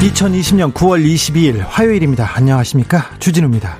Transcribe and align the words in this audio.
2020년 0.00 0.72
9월 0.72 1.04
22일 1.04 1.58
화요일입니다. 1.66 2.30
안녕하십니까? 2.34 3.10
주진우입니다. 3.18 3.76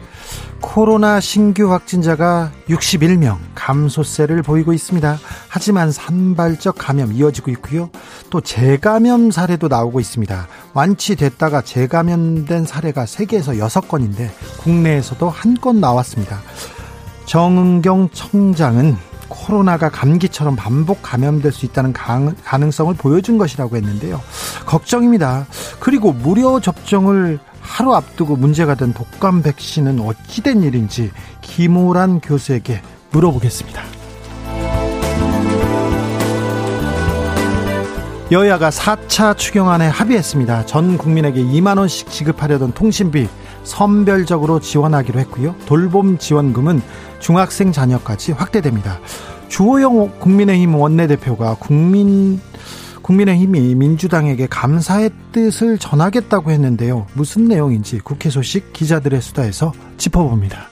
코로나 0.60 1.19
신규 1.19 1.73
확진자가 1.73 2.52
61명 2.69 3.38
감소세를 3.55 4.43
보이고 4.43 4.74
있습니다. 4.74 5.19
하지만 5.48 5.91
산발적 5.91 6.74
감염 6.77 7.12
이어지고 7.15 7.51
있고요. 7.52 7.88
또 8.29 8.43
재감염 8.43 9.30
사례도 9.30 9.69
나오고 9.69 9.98
있습니다. 9.98 10.46
완치됐다가 10.74 11.62
재감염된 11.62 12.66
사례가 12.66 13.07
세계에서 13.07 13.52
6건인데 13.52 14.29
국내에서도 14.59 15.29
한 15.30 15.55
건 15.60 15.80
나왔습니다. 15.80 16.41
정은경 17.24 18.10
청장은 18.12 18.96
코로나가 19.51 19.88
감기처럼 19.88 20.54
반복 20.54 21.02
감염될 21.02 21.51
수 21.51 21.66
있다는 21.66 21.93
가능성을 21.93 22.95
보여준 22.95 23.37
것이라고 23.37 23.76
했는데요. 23.76 24.20
걱정입니다. 24.65 25.46
그리고 25.80 26.12
무료 26.12 26.60
접종을 26.60 27.40
하루 27.60 27.95
앞두고 27.95 28.37
문제가 28.37 28.76
된 28.76 28.93
독감 28.93 29.43
백신은 29.43 29.98
어찌된 30.01 30.62
일인지 30.62 31.10
김호란 31.40 32.21
교수에게 32.21 32.80
물어보겠습니다. 33.10 33.82
여야가 38.30 38.71
4차 38.71 39.37
추경안에 39.37 39.88
합의했습니다. 39.88 40.66
전 40.66 40.96
국민에게 40.96 41.43
2만 41.43 41.76
원씩 41.78 42.09
지급하려던 42.09 42.73
통신비 42.73 43.26
선별적으로 43.65 44.60
지원하기로 44.60 45.18
했고요. 45.18 45.56
돌봄 45.66 46.18
지원금은 46.18 46.80
중학생 47.18 47.73
자녀까지 47.73 48.30
확대됩니다. 48.30 49.01
주호영 49.51 50.20
국민의힘 50.20 50.74
원내대표가 50.76 51.56
국민 51.56 52.40
국민의힘이 53.02 53.74
민주당에게 53.74 54.46
감사의 54.46 55.10
뜻을 55.32 55.76
전하겠다고 55.76 56.52
했는데요. 56.52 57.06
무슨 57.15 57.46
내용인지 57.46 57.98
국회 57.98 58.30
소식 58.30 58.73
기자들의 58.73 59.21
수다에서 59.21 59.73
짚어봅니다. 59.96 60.71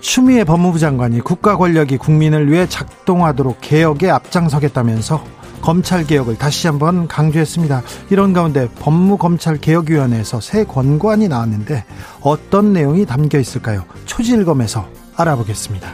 추미애 0.00 0.44
법무부 0.44 0.78
장관이 0.78 1.20
국가 1.20 1.56
권력이 1.56 1.96
국민을 1.96 2.52
위해 2.52 2.68
작동하도록 2.68 3.56
개혁에 3.62 4.10
앞장서겠다면서 4.10 5.24
검찰 5.64 6.04
개혁을 6.06 6.36
다시 6.36 6.66
한번 6.66 7.08
강조했습니다. 7.08 7.82
이런 8.10 8.34
가운데 8.34 8.68
법무검찰개혁위원회에서 8.80 10.38
새 10.42 10.62
권고안이 10.64 11.28
나왔는데 11.28 11.86
어떤 12.20 12.74
내용이 12.74 13.06
담겨 13.06 13.38
있을까요? 13.38 13.86
초지일검에서 14.04 14.86
알아보겠습니다. 15.16 15.88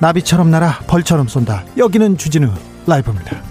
나비처럼 0.00 0.50
날아 0.50 0.80
벌처럼 0.86 1.28
쏜다. 1.28 1.64
여기는 1.78 2.18
주진우 2.18 2.50
라이브입니다. 2.86 3.42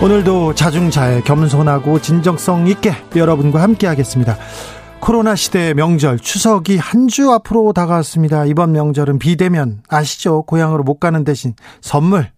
오늘도 0.00 0.54
자중잘 0.54 1.24
겸손하고 1.24 2.00
진정성 2.00 2.68
있게 2.68 2.94
여러분과 3.16 3.60
함께 3.62 3.88
하겠습니다. 3.88 4.36
코로나 5.00 5.34
시대의 5.34 5.74
명절 5.74 6.18
추석이 6.18 6.76
한 6.76 7.08
주 7.08 7.32
앞으로 7.32 7.72
다가왔습니다. 7.72 8.44
이번 8.44 8.72
명절은 8.72 9.18
비대면 9.18 9.82
아시죠? 9.88 10.42
고향으로 10.42 10.82
못 10.82 10.98
가는 10.98 11.24
대신 11.24 11.54
선물 11.80 12.30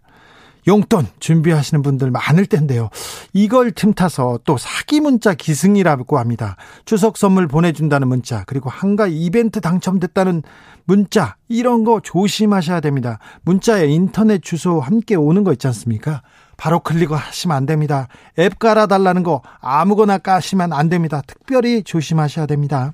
용돈 0.69 1.09
준비하시는 1.19 1.83
분들 1.83 2.13
많을 2.13 2.47
텐데요. 2.47 2.89
이걸 3.33 3.73
틈타서 3.73 4.41
또 4.45 4.57
사기 4.57 5.01
문자 5.01 5.35
기승이라고 5.35 6.19
합니다. 6.19 6.57
추석 6.85 7.17
선물 7.17 7.49
보내준다는 7.49 8.07
문자, 8.07 8.45
그리고 8.47 8.71
한가 8.71 9.09
이벤트 9.09 9.61
당첨됐다는 9.61 10.43
문자, 10.85 11.37
이런 11.49 11.83
거 11.83 12.01
조심하셔야 12.01 12.81
됩니다. 12.81 13.19
문자에 13.43 13.87
인터넷 13.87 14.41
주소 14.43 14.79
함께 14.79 15.17
오는 15.17 15.43
거 15.43 15.53
있지 15.53 15.67
않습니까? 15.67 16.23
바로 16.61 16.81
클릭하시면 16.81 17.57
안 17.57 17.65
됩니다. 17.65 18.07
앱 18.39 18.59
깔아달라는 18.59 19.23
거 19.23 19.41
아무거나 19.61 20.19
까시면 20.19 20.75
안 20.75 20.91
됩니다. 20.91 21.23
특별히 21.27 21.83
조심하셔야 21.83 22.45
됩니다. 22.45 22.93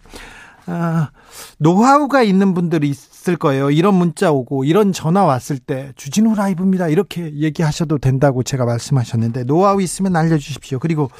아, 0.66 1.10
노하우가 1.58 2.22
있는 2.22 2.54
분들이 2.54 2.88
있을 2.88 3.36
거예요. 3.36 3.72
이런 3.72 3.94
문자 3.94 4.30
오고 4.30 4.62
이런 4.62 4.92
전화 4.92 5.24
왔을 5.24 5.58
때 5.58 5.92
주진우 5.96 6.36
라이브입니다. 6.36 6.86
이렇게 6.86 7.34
얘기하셔도 7.34 7.98
된다고 7.98 8.44
제가 8.44 8.66
말씀하셨는데 8.66 9.42
노하우 9.44 9.82
있으면 9.82 10.14
알려주십시오. 10.14 10.78
그리고 10.78 11.10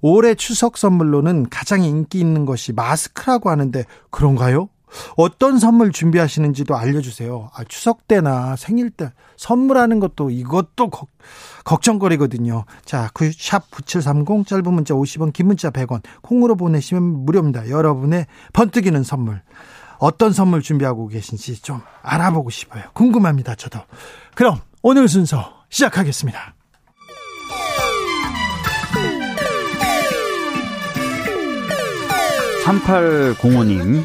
올해 0.00 0.34
추석 0.34 0.78
선물로는 0.78 1.50
가장 1.50 1.84
인기 1.84 2.18
있는 2.18 2.46
것이 2.46 2.72
마스크라고 2.72 3.50
하는데 3.50 3.84
그런가요? 4.08 4.70
어떤 5.16 5.58
선물 5.58 5.92
준비하시는지도 5.92 6.76
알려주세요. 6.76 7.50
아, 7.54 7.64
추석 7.64 8.06
때나 8.08 8.56
생일 8.56 8.90
때 8.90 9.12
선물하는 9.36 10.00
것도 10.00 10.30
이것도 10.30 10.90
거, 10.90 11.06
걱정거리거든요. 11.64 12.64
자, 12.84 13.10
그 13.14 13.30
샵 13.32 13.70
9730 13.70 14.46
짧은 14.46 14.72
문자 14.72 14.94
50원, 14.94 15.32
긴 15.32 15.46
문자 15.46 15.70
100원, 15.70 16.02
콩으로 16.22 16.56
보내시면 16.56 17.02
무료입니다. 17.24 17.68
여러분의 17.70 18.26
번뜩이는 18.52 19.02
선물. 19.02 19.42
어떤 19.98 20.32
선물 20.32 20.62
준비하고 20.62 21.08
계신지 21.08 21.60
좀 21.60 21.80
알아보고 22.02 22.50
싶어요. 22.50 22.84
궁금합니다. 22.94 23.54
저도. 23.54 23.80
그럼 24.34 24.58
오늘 24.82 25.08
순서 25.08 25.52
시작하겠습니다. 25.68 26.54
3805님 32.64 34.04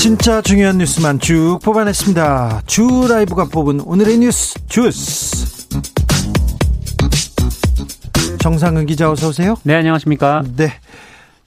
진짜 0.00 0.40
중요한 0.40 0.78
뉴스만 0.78 1.20
쭉 1.20 1.58
뽑아냈습니다. 1.62 2.62
주 2.64 3.06
라이브가 3.06 3.44
뽑은 3.44 3.80
오늘의 3.80 4.16
뉴스 4.16 4.54
주스. 4.66 5.68
정상은 8.38 8.86
기자 8.86 9.10
어서 9.10 9.28
오세요. 9.28 9.56
네, 9.62 9.74
안녕하십니까? 9.74 10.42
네. 10.56 10.72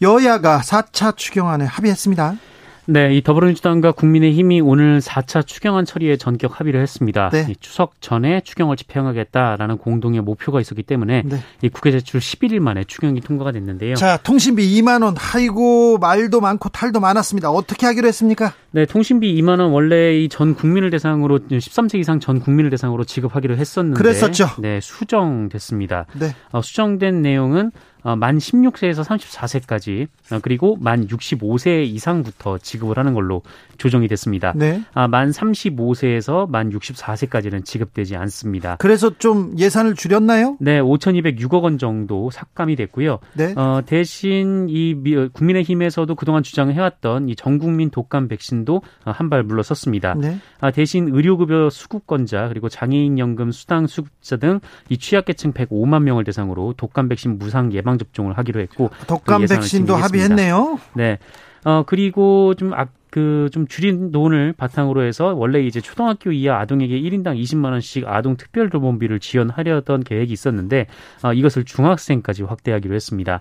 여야가 0.04 0.62
4차 0.62 1.18
추경안에 1.18 1.66
합의했습니다. 1.66 2.36
네, 2.86 3.16
이 3.16 3.24
더불어민주당과 3.24 3.94
국민의힘이 3.94 4.60
오늘 4.60 5.00
4차 5.00 5.48
추경안 5.48 5.86
처리에 5.86 6.18
전격 6.18 6.60
합의를 6.60 6.82
했습니다. 6.82 7.30
네. 7.30 7.48
추석 7.62 8.02
전에 8.02 8.42
추경을 8.42 8.76
집행하겠다라는 8.76 9.78
공동의 9.78 10.20
목표가 10.22 10.60
있었기 10.60 10.84
때문에 10.84 11.24
네. 11.26 11.38
이 11.62 11.70
국회 11.70 11.92
제출 11.92 12.20
11일 12.20 12.60
만에 12.60 12.84
추경이 12.84 13.22
통과가 13.22 13.54
됐는데요. 13.54 13.96
자, 13.96 14.18
통신비 14.18 14.82
2만 14.82 15.02
원. 15.02 15.16
아이고 15.34 15.98
말도 15.98 16.42
많고 16.42 16.70
탈도 16.70 17.00
많았습니다. 17.00 17.50
어떻게 17.52 17.86
하기로 17.86 18.06
했습니까? 18.10 18.54
네, 18.72 18.86
통신비 18.86 19.34
2만 19.42 19.60
원 19.62 19.72
원래 19.72 20.20
이 20.20 20.28
전 20.34 20.56
국민을 20.56 20.90
대상으로 20.90 21.40
13세 21.40 22.00
이상 22.00 22.20
전 22.20 22.40
국민을 22.40 22.72
대상으로 22.72 23.04
지급하기로 23.04 23.56
했었는데 23.56 23.98
그랬었죠. 23.98 24.48
네, 24.60 24.80
수정됐습니다. 24.82 26.06
네. 26.20 26.36
어, 26.52 26.62
수정된 26.62 27.22
내용은 27.22 27.68
어, 27.68 27.72
만 28.04 28.38
16세에서 28.38 29.04
34세까지 29.04 30.08
어, 30.32 30.40
그리고 30.42 30.78
만 30.80 31.08
65세 31.08 31.86
이상부터 31.86 32.58
지급을 32.60 32.98
하는 32.98 33.14
걸로 33.14 33.42
조정이 33.78 34.08
됐습니다. 34.08 34.54
네. 34.56 34.82
아, 34.94 35.08
만 35.08 35.32
35세에서 35.32 36.50
만 36.50 36.70
64세까지는 36.72 37.66
지급되지 37.66 38.16
않습니다. 38.16 38.76
그래서 38.80 39.18
좀 39.18 39.58
예산을 39.58 39.96
줄였나요? 39.96 40.58
네, 40.60 40.80
5,206억 40.80 41.64
원 41.64 41.78
정도 41.78 42.30
삭감이 42.30 42.76
됐고요. 42.76 43.20
네. 43.34 43.54
어, 43.58 43.82
대신 43.86 44.68
이 44.70 44.96
국민의힘에서도 45.34 46.14
그동안 46.16 46.44
주장을 46.44 46.74
해왔던 46.74 47.30
이 47.30 47.36
전국민 47.36 47.90
독감 47.90 48.28
백신도 48.28 48.82
한 49.04 49.30
발 49.30 49.42
물러섰습니다. 49.44 50.14
네. 50.16 50.38
아, 50.60 50.70
대신 50.70 51.08
의료급여 51.08 51.70
수급권자 51.70 52.50
그리고 52.50 52.68
장애인 52.70 53.18
연금 53.20 53.52
수당 53.52 53.88
수급자 53.88 54.38
등 54.38 54.60
이 54.90 54.98
취약계층 54.98 55.54
105만 55.54 56.04
명을 56.04 56.24
대상으로 56.24 56.74
독감 56.78 57.08
백신 57.10 57.38
무상 57.38 57.72
예방 57.74 57.93
접종을 57.98 58.38
하기로 58.38 58.62
했고 58.62 58.90
독감 59.08 59.42
그 59.42 59.48
백신도 59.48 59.96
합의했네요. 59.96 60.80
네. 60.94 61.20
어, 61.66 61.84
그리고 61.86 62.54
좀 62.56 62.74
아, 62.74 62.88
그좀 63.14 63.68
줄인 63.68 64.12
돈을 64.12 64.54
바탕으로 64.54 65.04
해서 65.04 65.36
원래 65.36 65.62
이제 65.62 65.80
초등학교 65.80 66.32
이하 66.32 66.60
아동에게 66.60 67.00
1인당 67.00 67.40
20만 67.40 67.66
원씩 67.66 68.08
아동 68.08 68.38
특별 68.38 68.72
돌봄비를 68.72 69.20
지원하려던 69.20 70.04
계획이 70.04 70.34
있었는데 70.34 70.88
어, 71.22 71.32
이것을 71.32 71.64
중학생까지 71.64 72.42
확대하기로 72.42 72.96
했습니다. 72.96 73.40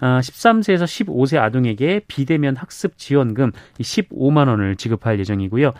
아, 0.00 0.20
13세에서 0.20 0.84
15세 0.84 1.38
아동에게 1.38 2.02
비대면 2.06 2.56
학습 2.56 2.96
지원금 2.98 3.52
15만 3.80 4.48
원을 4.48 4.76
지급할 4.76 5.18
예정이고요. 5.20 5.72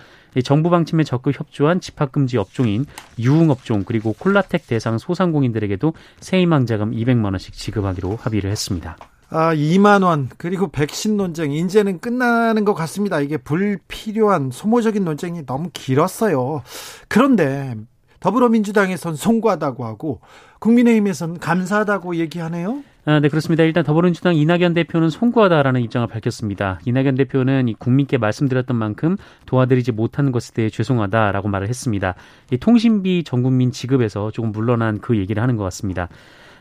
정부 0.45 0.71
방침에 0.71 1.05
적극 1.05 1.39
협조한 1.39 1.81
집합금지 1.81 2.37
업종인 2.37 2.85
유흥업종 3.19 3.85
그리고 3.85 4.13
콜라텍 4.13 4.67
대상 4.67 4.99
소상공인들에게도 4.99 5.95
세희망 6.21 6.67
자금 6.67 6.93
200만 6.93 7.27
원씩 7.27 7.55
지급하기로 7.55 8.17
합의를 8.17 8.51
했습니다. 8.51 8.97
아, 9.31 9.55
2만 9.55 10.05
원 10.05 10.29
그리고 10.39 10.69
백신 10.69 11.17
논쟁 11.17 11.53
이제는 11.53 12.01
끝나는 12.01 12.65
것 12.65 12.75
같습니다. 12.75 13.21
이게 13.21 13.37
불필요한 13.37 14.51
소모적인 14.53 15.05
논쟁이 15.05 15.45
너무 15.45 15.71
길었어요. 15.73 16.63
그런데 17.09 17.75
더불어민주당에선 18.21 19.17
송구하다고 19.17 19.85
하고 19.85 20.21
국민의힘에선 20.61 21.39
감사하다고 21.39 22.17
얘기하네요. 22.17 22.83
아, 23.09 23.21
네, 23.21 23.31
그렇습니다. 23.31 23.65
일단 23.65 23.85
더불어민주당 23.85 24.37
이낙연 24.37 24.75
대표는 24.75 25.09
송구하다라는 25.09 25.81
입장을 25.81 26.07
밝혔습니다. 26.09 26.79
이낙연 26.85 27.15
대표는 27.15 27.73
국민께 27.79 28.19
말씀드렸던 28.19 28.77
만큼 28.77 29.17
도와드리지 29.47 29.93
못하는 29.93 30.31
것에 30.31 30.53
대해 30.53 30.69
죄송하다라고 30.69 31.49
말을 31.49 31.71
했습니다. 31.71 32.15
이 32.53 32.59
통신비 32.59 33.25
전 33.25 33.43
국민 33.43 33.73
지급에서 33.73 34.31
조금 34.31 34.53
물러난 34.53 35.01
그 35.01 35.17
얘기를 35.17 35.43
하는 35.43 35.57
것 35.57 35.65
같습니다. 35.65 36.11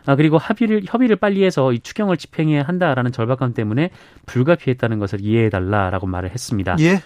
아, 0.05 0.15
그리고 0.15 0.37
합의를, 0.37 0.83
협의를 0.85 1.17
빨리 1.17 1.43
해서 1.43 1.73
이 1.73 1.81
추경을 1.81 2.15
집행해야 2.15 2.63
한다라는 2.63 3.11
절박감 3.11 3.53
때문에 3.53 3.89
불가피했다는 4.25 4.99
것을 4.99 5.19
이해해달라라고 5.19 6.07
말을 6.07 6.29
했습니다. 6.31 6.77
예. 6.79 7.01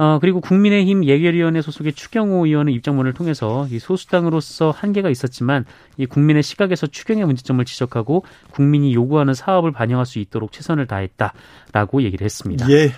어, 0.00 0.18
그리고 0.18 0.40
국민의힘 0.40 1.04
예결위원회 1.04 1.60
소속의 1.60 1.92
추경호 1.92 2.46
의원의 2.46 2.72
입장문을 2.72 3.12
통해서 3.12 3.66
이 3.70 3.78
소수당으로서 3.78 4.70
한계가 4.70 5.10
있었지만 5.10 5.66
이 5.98 6.06
국민의 6.06 6.42
시각에서 6.42 6.86
추경의 6.86 7.26
문제점을 7.26 7.62
지적하고 7.66 8.24
국민이 8.50 8.94
요구하는 8.94 9.34
사업을 9.34 9.72
반영할 9.72 10.06
수 10.06 10.18
있도록 10.18 10.52
최선을 10.52 10.86
다했다라고 10.86 12.00
얘기를 12.00 12.24
했습니다. 12.24 12.70
예. 12.70 12.92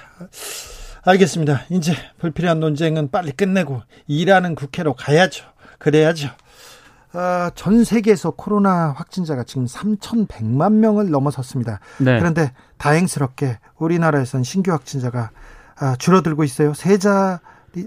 알겠습니다. 1.03 1.65
이제 1.71 1.93
불필요한 2.21 2.61
논쟁은 2.61 3.11
빨리 3.11 3.33
끝내고 3.33 3.83
일하는 4.07 4.55
국회로 4.55 4.95
가야죠. 4.95 5.45
그래야죠. 5.79 6.29
아, 7.15 7.51
전 7.57 7.83
세계에서 7.83 8.31
코로나 8.31 8.93
확진자가 8.93 9.43
지금 9.43 9.67
3,100만 9.67 10.75
명을 10.75 11.11
넘어섰습니다. 11.11 11.81
네. 11.99 12.21
그런데 12.21 12.53
다행스럽게 12.79 13.59
우리나라에선 13.79 14.45
신규 14.45 14.71
확진자가 14.71 15.21
아, 15.21 15.31
줄어들고 15.99 16.45
있어요. 16.45 16.75
세 16.75 16.99
자, 16.99 17.41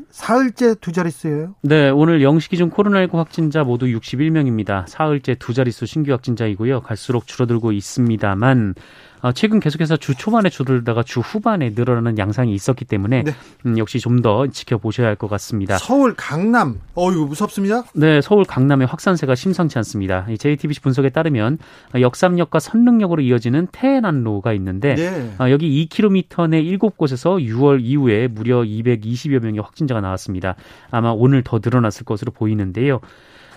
사흘째 0.09 0.75
두 0.75 0.91
자릿수예요? 0.91 1.55
네, 1.61 1.89
오늘 1.89 2.23
영시 2.23 2.49
기준 2.49 2.71
코로나19 2.71 3.13
확진자 3.13 3.63
모두 3.63 3.85
61명입니다. 3.85 4.87
사흘째 4.87 5.35
두 5.35 5.53
자릿수 5.53 5.85
신규 5.85 6.11
확진자이고요. 6.11 6.81
갈수록 6.81 7.27
줄어들고 7.27 7.71
있습니다만 7.71 8.73
어, 9.14 9.14
최근 9.33 9.59
계속해서 9.59 9.97
주 9.97 10.15
초반에 10.15 10.49
줄어들다가 10.49 11.03
주 11.03 11.19
후반에 11.19 11.71
늘어나는 11.75 12.17
양상이 12.17 12.53
있었기 12.53 12.85
때문에 12.85 13.23
네. 13.23 13.31
음, 13.65 13.77
역시 13.77 13.99
좀 13.99 14.15
더 14.21 14.47
지켜보셔야 14.47 15.07
할 15.07 15.15
것 15.15 15.27
같습니다. 15.29 15.77
서울, 15.77 16.13
강남, 16.15 16.79
어유 16.97 17.25
무섭습니다. 17.25 17.83
네, 17.93 18.21
서울, 18.21 18.43
강남의 18.45 18.87
확산세가 18.87 19.35
심상치 19.35 19.77
않습니다. 19.79 20.25
JTBC 20.37 20.81
분석에 20.81 21.09
따르면 21.09 21.57
역삼역과 21.99 22.59
선릉역으로 22.59 23.21
이어지는 23.21 23.67
태해난로가 23.71 24.53
있는데 24.53 24.95
네. 24.95 25.33
어, 25.39 25.49
여기 25.49 25.87
2km 25.87 26.49
내 26.49 26.61
7곳에서 26.63 27.39
6월 27.45 27.79
이후에 27.81 28.27
무려 28.27 28.61
220여 28.61 29.39
명의 29.41 29.61
확진자가 29.61 30.01
나왔습니다. 30.01 30.55
아마 30.91 31.11
오늘 31.11 31.43
더 31.43 31.59
늘어났을 31.63 32.05
것으로 32.05 32.31
보이는데요. 32.31 32.99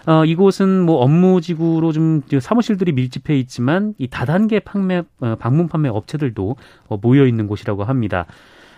어, 0.08 0.24
이곳은 0.24 0.86
뭐 0.86 1.02
업무지구로 1.02 1.92
좀 1.92 2.22
사무실들이 2.40 2.92
밀집해 2.92 3.38
있지만 3.40 3.92
이 3.98 4.08
다단계 4.08 4.60
판매, 4.60 5.02
어, 5.20 5.36
방문 5.38 5.68
판매 5.68 5.90
업체들도 5.90 6.56
어, 6.88 6.96
모여 6.96 7.26
있는 7.26 7.46
곳이라고 7.46 7.84
합니다. 7.84 8.24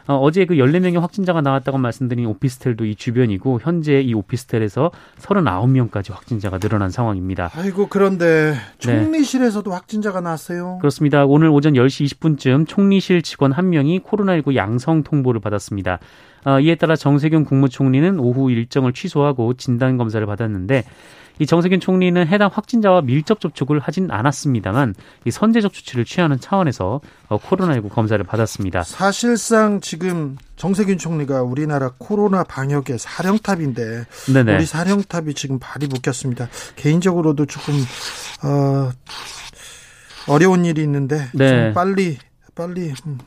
어, 0.09 0.17
어제 0.17 0.45
그 0.45 0.55
14명의 0.55 0.99
확진자가 0.99 1.41
나왔다고 1.41 1.79
말씀드린 1.79 2.27
오피스텔도 2.27 2.85
이 2.85 2.97
주변이고 2.97 3.61
현재 3.63 4.01
이 4.01 4.13
오피스텔에서 4.13 4.91
39명까지 5.21 6.13
확진자가 6.13 6.59
늘어난 6.59 6.91
상황입니다. 6.91 7.53
아이고 7.55 7.87
그런데 7.89 8.57
총리실에서도 8.79 9.71
네. 9.71 9.75
확진자가 9.77 10.21
나왔어요. 10.21 10.79
그렇습니다. 10.81 11.25
오늘 11.27 11.49
오전 11.51 11.75
10시 11.75 12.07
20분쯤 12.07 12.67
총리실 12.67 13.23
직원 13.23 13.53
한 13.53 13.71
명이 13.71 14.01
코로나19 14.01 14.57
양성 14.57 15.05
통보를 15.05 15.41
받았습니다. 15.41 16.01
어, 16.45 16.61
이에 16.61 16.75
따라 16.75 16.97
정세균 16.97 17.45
국무총리는 17.45 18.19
오후 18.19 18.51
일정을 18.51 18.93
취소하고 18.93 19.55
진단 19.55 19.97
검사를 19.97 20.25
받았는데 20.27 20.85
이 21.41 21.47
정세균 21.47 21.81
총리는 21.81 22.27
해당 22.27 22.51
확진자와 22.53 23.01
밀접 23.01 23.41
접촉을 23.41 23.81
하진 23.81 24.11
않았습니다만 24.11 24.95
이 25.25 25.31
선제적 25.31 25.73
조치를 25.73 26.05
취하는 26.05 26.39
차원에서 26.39 27.01
어, 27.29 27.39
코로나19 27.39 27.89
검사를 27.89 28.23
받았습니다. 28.23 28.83
사실상 28.83 29.81
지금 29.81 30.37
정세균 30.57 30.99
총리가 30.99 31.43
우리나라 31.43 31.93
코로나 31.97 32.45
방역의 32.45 32.99
사령탑인데 32.99 34.05
네네. 34.35 34.57
우리 34.57 34.67
사령탑이 34.67 35.33
지금 35.33 35.59
발이 35.59 35.87
묶였습니다. 35.87 36.49
개인적으로도 36.77 37.47
조금 37.47 37.75
어, 38.45 38.91
어려운 40.29 40.67
일이 40.67 40.83
있는데 40.83 41.31
네. 41.33 41.49
좀 41.49 41.73
빨리 41.73 42.19
빨리 42.55 42.93
음. 43.07 43.19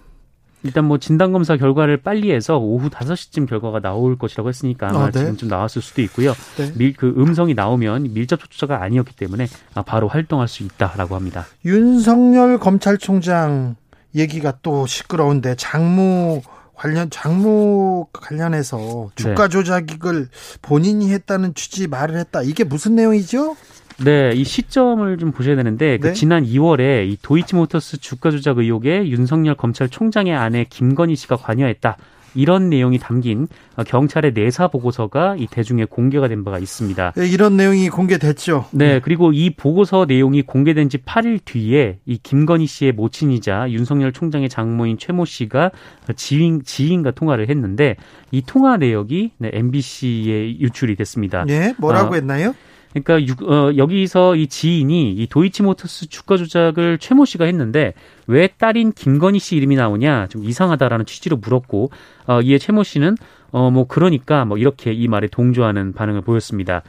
일단 0.63 0.85
뭐 0.85 0.97
진단 0.97 1.31
검사 1.31 1.57
결과를 1.57 1.97
빨리 1.97 2.31
해서 2.31 2.57
오후 2.57 2.89
5시쯤 2.89 3.47
결과가 3.47 3.79
나올 3.79 4.17
것이라고 4.17 4.49
했으니까 4.49 4.89
아마 4.89 5.05
아, 5.05 5.11
네. 5.11 5.19
지금쯤 5.19 5.47
나왔을 5.49 5.81
수도 5.81 6.01
있고요. 6.01 6.33
네. 6.57 6.71
밀, 6.75 6.93
그 6.93 7.13
음성이 7.17 7.53
나오면 7.53 8.13
밀접 8.13 8.39
접촉자가 8.39 8.81
아니었기 8.81 9.15
때문에 9.15 9.47
바로 9.85 10.07
활동할 10.07 10.47
수 10.47 10.63
있다라고 10.63 11.15
합니다. 11.15 11.45
윤석열 11.65 12.57
검찰총장 12.57 13.75
얘기가 14.15 14.59
또 14.61 14.85
시끄러운데 14.85 15.55
장무 15.55 16.41
관련 16.75 17.09
장무 17.09 18.07
관련해서 18.11 19.09
주가 19.15 19.47
네. 19.47 19.49
조작을 19.49 20.27
본인이 20.61 21.11
했다는 21.13 21.53
취지 21.53 21.87
말을 21.87 22.17
했다. 22.17 22.41
이게 22.41 22.63
무슨 22.63 22.95
내용이죠? 22.95 23.55
네, 24.03 24.31
이 24.35 24.43
시점을 24.43 25.17
좀 25.17 25.31
보셔야 25.31 25.55
되는데 25.55 25.97
그 25.97 26.07
네? 26.07 26.09
그 26.09 26.15
지난 26.15 26.43
2월에 26.43 27.07
이 27.09 27.17
도이치모터스 27.21 27.97
주가 27.99 28.31
조작 28.31 28.57
의혹에 28.57 29.07
윤석열 29.07 29.55
검찰총장의 29.55 30.35
아내 30.35 30.65
김건희 30.69 31.15
씨가 31.15 31.37
관여했다. 31.37 31.97
이런 32.35 32.69
내용이 32.69 32.97
담긴 32.97 33.47
경찰의 33.85 34.33
내사 34.33 34.67
보고서가 34.67 35.35
이 35.37 35.47
대중에 35.47 35.85
공개가 35.85 36.27
된 36.27 36.43
바가 36.43 36.59
있습니다. 36.59 37.13
네, 37.15 37.27
이런 37.27 37.57
내용이 37.57 37.89
공개됐죠. 37.89 38.65
네, 38.71 38.99
그리고 38.99 39.31
이 39.33 39.51
보고서 39.51 40.05
내용이 40.07 40.41
공개된 40.41 40.89
지 40.89 40.97
8일 40.97 41.41
뒤에 41.45 41.99
이 42.05 42.17
김건희 42.17 42.65
씨의 42.65 42.93
모친이자 42.93 43.69
윤석열 43.69 44.11
총장의 44.11 44.49
장모인 44.49 44.97
최모 44.97 45.25
씨가 45.25 45.71
지인 46.15 46.63
지인과 46.63 47.11
통화를 47.11 47.49
했는데 47.49 47.95
이 48.31 48.41
통화 48.41 48.77
내역이 48.77 49.33
네, 49.37 49.51
MBC에 49.53 50.59
유출이 50.59 50.95
됐습니다. 50.95 51.45
네, 51.45 51.73
뭐라고 51.77 52.13
어, 52.13 52.15
했나요? 52.15 52.55
그러니까 52.93 53.21
유, 53.27 53.33
어, 53.49 53.75
여기서 53.75 54.35
이 54.35 54.47
지인이 54.47 55.13
이 55.13 55.27
도이치모터스 55.27 56.09
주가 56.09 56.37
조작을 56.37 56.99
최모 56.99 57.25
씨가 57.25 57.45
했는데 57.45 57.93
왜 58.27 58.47
딸인 58.47 58.91
김건희 58.93 59.39
씨 59.39 59.55
이름이 59.55 59.75
나오냐 59.75 60.27
좀 60.27 60.43
이상하다라는 60.43 61.05
취지로 61.05 61.37
물었고 61.37 61.89
어, 62.27 62.41
이에 62.41 62.57
최모 62.57 62.83
씨는 62.83 63.17
어, 63.51 63.71
뭐 63.71 63.87
그러니까 63.87 64.45
뭐 64.45 64.57
이렇게 64.57 64.93
이 64.93 65.07
말에 65.07 65.27
동조하는 65.27 65.93
반응을 65.93 66.21
보였습니다. 66.21 66.83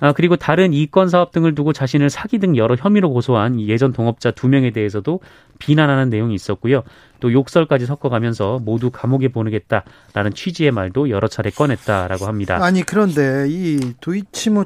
아, 0.00 0.12
그리고 0.12 0.36
다른 0.36 0.72
이권 0.72 1.10
사업 1.10 1.30
등을 1.30 1.54
두고 1.54 1.74
자신을 1.74 2.08
사기 2.08 2.38
등 2.38 2.56
여러 2.56 2.74
혐의로 2.74 3.10
고소한 3.10 3.60
예전 3.60 3.92
동업자 3.92 4.30
두 4.30 4.48
명에 4.48 4.70
대해서도 4.70 5.20
비난하는 5.58 6.08
내용이 6.08 6.34
있었고요. 6.34 6.82
또 7.20 7.30
욕설까지 7.32 7.84
섞어가면서 7.84 8.60
모두 8.62 8.90
감옥에 8.90 9.28
보내겠다라는 9.28 10.32
취지의 10.34 10.70
말도 10.70 11.10
여러 11.10 11.28
차례 11.28 11.50
꺼냈다라고 11.50 12.24
합니다. 12.24 12.58
아니 12.62 12.82
그런데 12.82 13.44
이 13.48 13.92
도이치모 14.00 14.64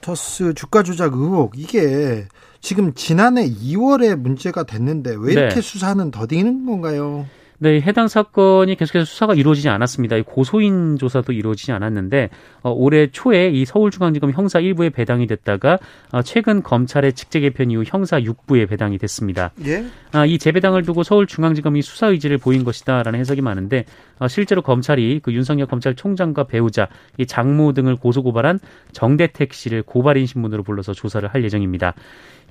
터스 0.00 0.54
주가 0.54 0.82
조작 0.82 1.14
의혹 1.14 1.58
이게 1.58 2.26
지금 2.60 2.92
지난해 2.94 3.48
2월에 3.48 4.16
문제가 4.16 4.64
됐는데 4.64 5.14
왜 5.18 5.32
이렇게 5.32 5.56
네. 5.56 5.60
수사는 5.60 6.10
더디는 6.10 6.66
건가요? 6.66 7.26
네, 7.62 7.78
해당 7.82 8.08
사건이 8.08 8.74
계속해서 8.74 9.04
수사가 9.04 9.34
이루어지지 9.34 9.68
않았습니다. 9.68 10.16
고소인 10.22 10.96
조사도 10.96 11.32
이루어지지 11.32 11.72
않았는데 11.72 12.30
어, 12.62 12.70
올해 12.70 13.08
초에 13.08 13.50
이 13.50 13.66
서울중앙지검 13.66 14.30
형사 14.32 14.60
1부에 14.60 14.90
배당이 14.90 15.26
됐다가 15.26 15.78
어, 16.10 16.22
최근 16.22 16.62
검찰의 16.62 17.12
직제 17.12 17.40
개편 17.40 17.70
이후 17.70 17.84
형사 17.86 18.18
6부에 18.18 18.66
배당이 18.66 18.96
됐습니다. 18.96 19.50
예? 19.66 19.84
아, 20.12 20.24
이 20.24 20.38
재배당을 20.38 20.84
두고 20.84 21.02
서울중앙지검이 21.02 21.82
수사 21.82 22.06
의지를 22.06 22.38
보인 22.38 22.64
것이다라는 22.64 23.20
해석이 23.20 23.42
많은데 23.42 23.84
어, 24.18 24.26
실제로 24.26 24.62
검찰이 24.62 25.20
그 25.22 25.30
윤석열 25.34 25.66
검찰총장과 25.66 26.44
배우자, 26.44 26.88
이 27.18 27.26
장모 27.26 27.74
등을 27.74 27.96
고소 27.96 28.22
고발한 28.22 28.58
정대택 28.92 29.52
씨를 29.52 29.82
고발인 29.82 30.24
신문으로 30.24 30.62
불러서 30.62 30.94
조사를 30.94 31.28
할 31.28 31.44
예정입니다. 31.44 31.92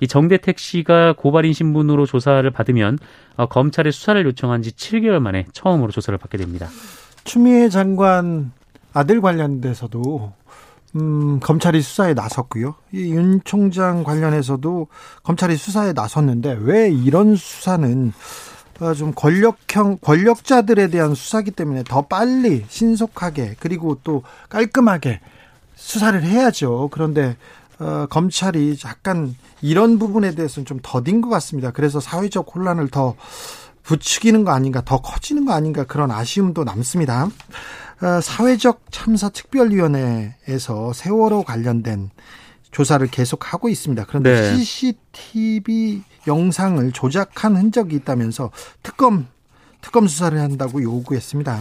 이 0.00 0.08
정대택 0.08 0.58
씨가 0.58 1.14
고발인 1.16 1.52
신분으로 1.52 2.06
조사를 2.06 2.48
받으면 2.50 2.98
어, 3.36 3.46
검찰에 3.46 3.90
수사를 3.90 4.24
요청한 4.24 4.62
지 4.62 4.72
7개월 4.72 5.18
만에 5.20 5.46
처음으로 5.52 5.92
조사를 5.92 6.16
받게 6.18 6.38
됩니다. 6.38 6.68
추미애 7.24 7.68
장관 7.68 8.52
아들 8.92 9.20
관련돼서도 9.20 10.32
음, 10.96 11.38
검찰이 11.40 11.82
수사에 11.82 12.14
나섰고요. 12.14 12.74
이 12.92 13.12
윤 13.12 13.40
총장 13.44 14.02
관련해서도 14.02 14.88
검찰이 15.22 15.56
수사에 15.56 15.92
나섰는데 15.92 16.58
왜 16.62 16.90
이런 16.90 17.36
수사는 17.36 18.12
어, 18.80 18.94
좀 18.94 19.12
권력형 19.14 19.98
권력자들에 20.00 20.88
대한 20.88 21.14
수사기 21.14 21.50
때문에 21.50 21.84
더 21.84 22.02
빨리 22.02 22.64
신속하게 22.68 23.56
그리고 23.60 23.98
또 24.02 24.22
깔끔하게 24.48 25.20
수사를 25.76 26.20
해야죠. 26.22 26.88
그런데 26.90 27.36
어, 27.80 28.06
검찰이 28.10 28.76
약간 28.84 29.34
이런 29.62 29.98
부분에 29.98 30.34
대해서는 30.34 30.66
좀 30.66 30.78
더딘 30.82 31.22
것 31.22 31.30
같습니다. 31.30 31.70
그래서 31.70 31.98
사회적 31.98 32.54
혼란을 32.54 32.88
더 32.88 33.16
부추기는 33.82 34.44
거 34.44 34.52
아닌가, 34.52 34.82
더 34.84 35.00
커지는 35.00 35.46
거 35.46 35.52
아닌가 35.52 35.84
그런 35.84 36.10
아쉬움도 36.10 36.64
남습니다. 36.64 37.28
어, 38.02 38.20
사회적 38.22 38.82
참사 38.90 39.30
특별위원회에서 39.30 40.92
세월호 40.92 41.42
관련된 41.44 42.10
조사를 42.70 43.04
계속 43.08 43.52
하고 43.52 43.68
있습니다. 43.68 44.04
그런데 44.06 44.52
네. 44.52 44.56
CCTV 44.56 46.02
영상을 46.26 46.92
조작한 46.92 47.56
흔적이 47.56 47.96
있다면서 47.96 48.50
특검 48.82 49.26
특검 49.80 50.06
수사를 50.06 50.38
한다고 50.38 50.82
요구했습니다. 50.82 51.58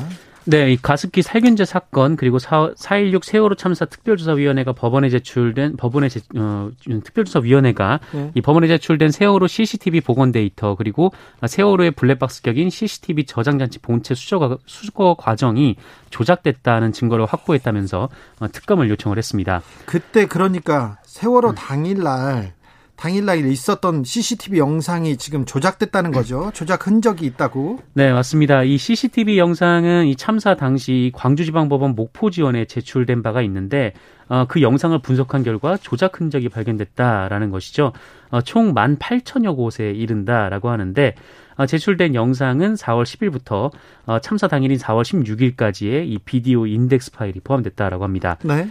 네, 0.50 0.72
이 0.72 0.78
가습기 0.78 1.22
살균제 1.22 1.64
사건 1.64 2.16
그리고 2.16 2.40
4, 2.40 2.74
4.16 2.74 3.24
세월호 3.24 3.54
참사 3.54 3.86
특별조사위원회가 3.86 4.74
법원에 4.74 5.10
제출된 5.10 5.78
법원에 5.78 6.10
제, 6.10 6.22
어, 6.36 6.72
특별조사위원회가 6.82 8.00
네. 8.12 8.32
이 8.34 8.42
법원에 8.42 8.68
제출된 8.68 9.12
세월호 9.12 9.46
CCTV 9.46 10.02
복원 10.02 10.32
데이터 10.32 10.74
그리고 10.74 11.12
세월호의 11.46 11.92
블랙박스 11.92 12.42
격인 12.42 12.72
CCTV 12.72 13.26
저장 13.26 13.60
장치 13.60 13.78
본체 13.78 14.16
수거, 14.16 14.58
수거 14.66 15.16
과정이 15.20 15.76
조작됐다는 16.10 16.94
증거를 16.94 17.28
확보했다면서 17.28 18.10
어, 18.40 18.48
특검을 18.52 18.90
요청을 18.90 19.20
했습니다. 19.20 19.62
그때 19.86 20.26
그러니까 20.26 20.98
세월호 21.04 21.54
당일날 21.54 22.54
당일날 23.00 23.46
있었던 23.46 24.04
CCTV 24.04 24.60
영상이 24.60 25.16
지금 25.16 25.46
조작됐다는 25.46 26.12
거죠. 26.12 26.52
조작 26.54 26.86
흔적이 26.86 27.28
있다고. 27.28 27.80
네, 27.94 28.12
맞습니다. 28.12 28.64
이 28.64 28.78
CCTV 28.78 29.38
영상은 29.38 30.06
이 30.06 30.18
참사 30.18 30.56
당시 30.56 31.10
광주지방법원 31.16 31.96
목포지원에 31.96 32.66
제출된 32.66 33.24
바가 33.24 33.42
있는데 33.44 33.94
어, 34.28 34.46
그 34.50 34.62
영상을 34.62 35.00
분석한 35.02 35.44
결과 35.44 35.78
조작 35.78 36.20
흔적이 36.20 36.50
발견됐다라는 36.50 37.52
것이죠. 37.52 37.94
어, 38.32 38.42
총 38.42 38.76
18,000여 38.76 39.56
곳에 39.56 39.92
이른다라고 39.92 40.70
하는데 40.70 41.16
어, 41.56 41.66
제출된 41.66 42.16
영상은 42.16 42.76
4월 42.76 43.04
10일부터 43.04 43.72
어, 44.08 44.20
참사 44.20 44.50
당일인 44.50 44.78
4월 44.78 45.04
16일까지의 45.04 46.06
이 46.06 46.20
비디오 46.24 46.68
인덱스 46.68 47.12
파일이 47.14 47.40
포함됐다라고 47.40 48.04
합니다. 48.04 48.38
네. 48.44 48.70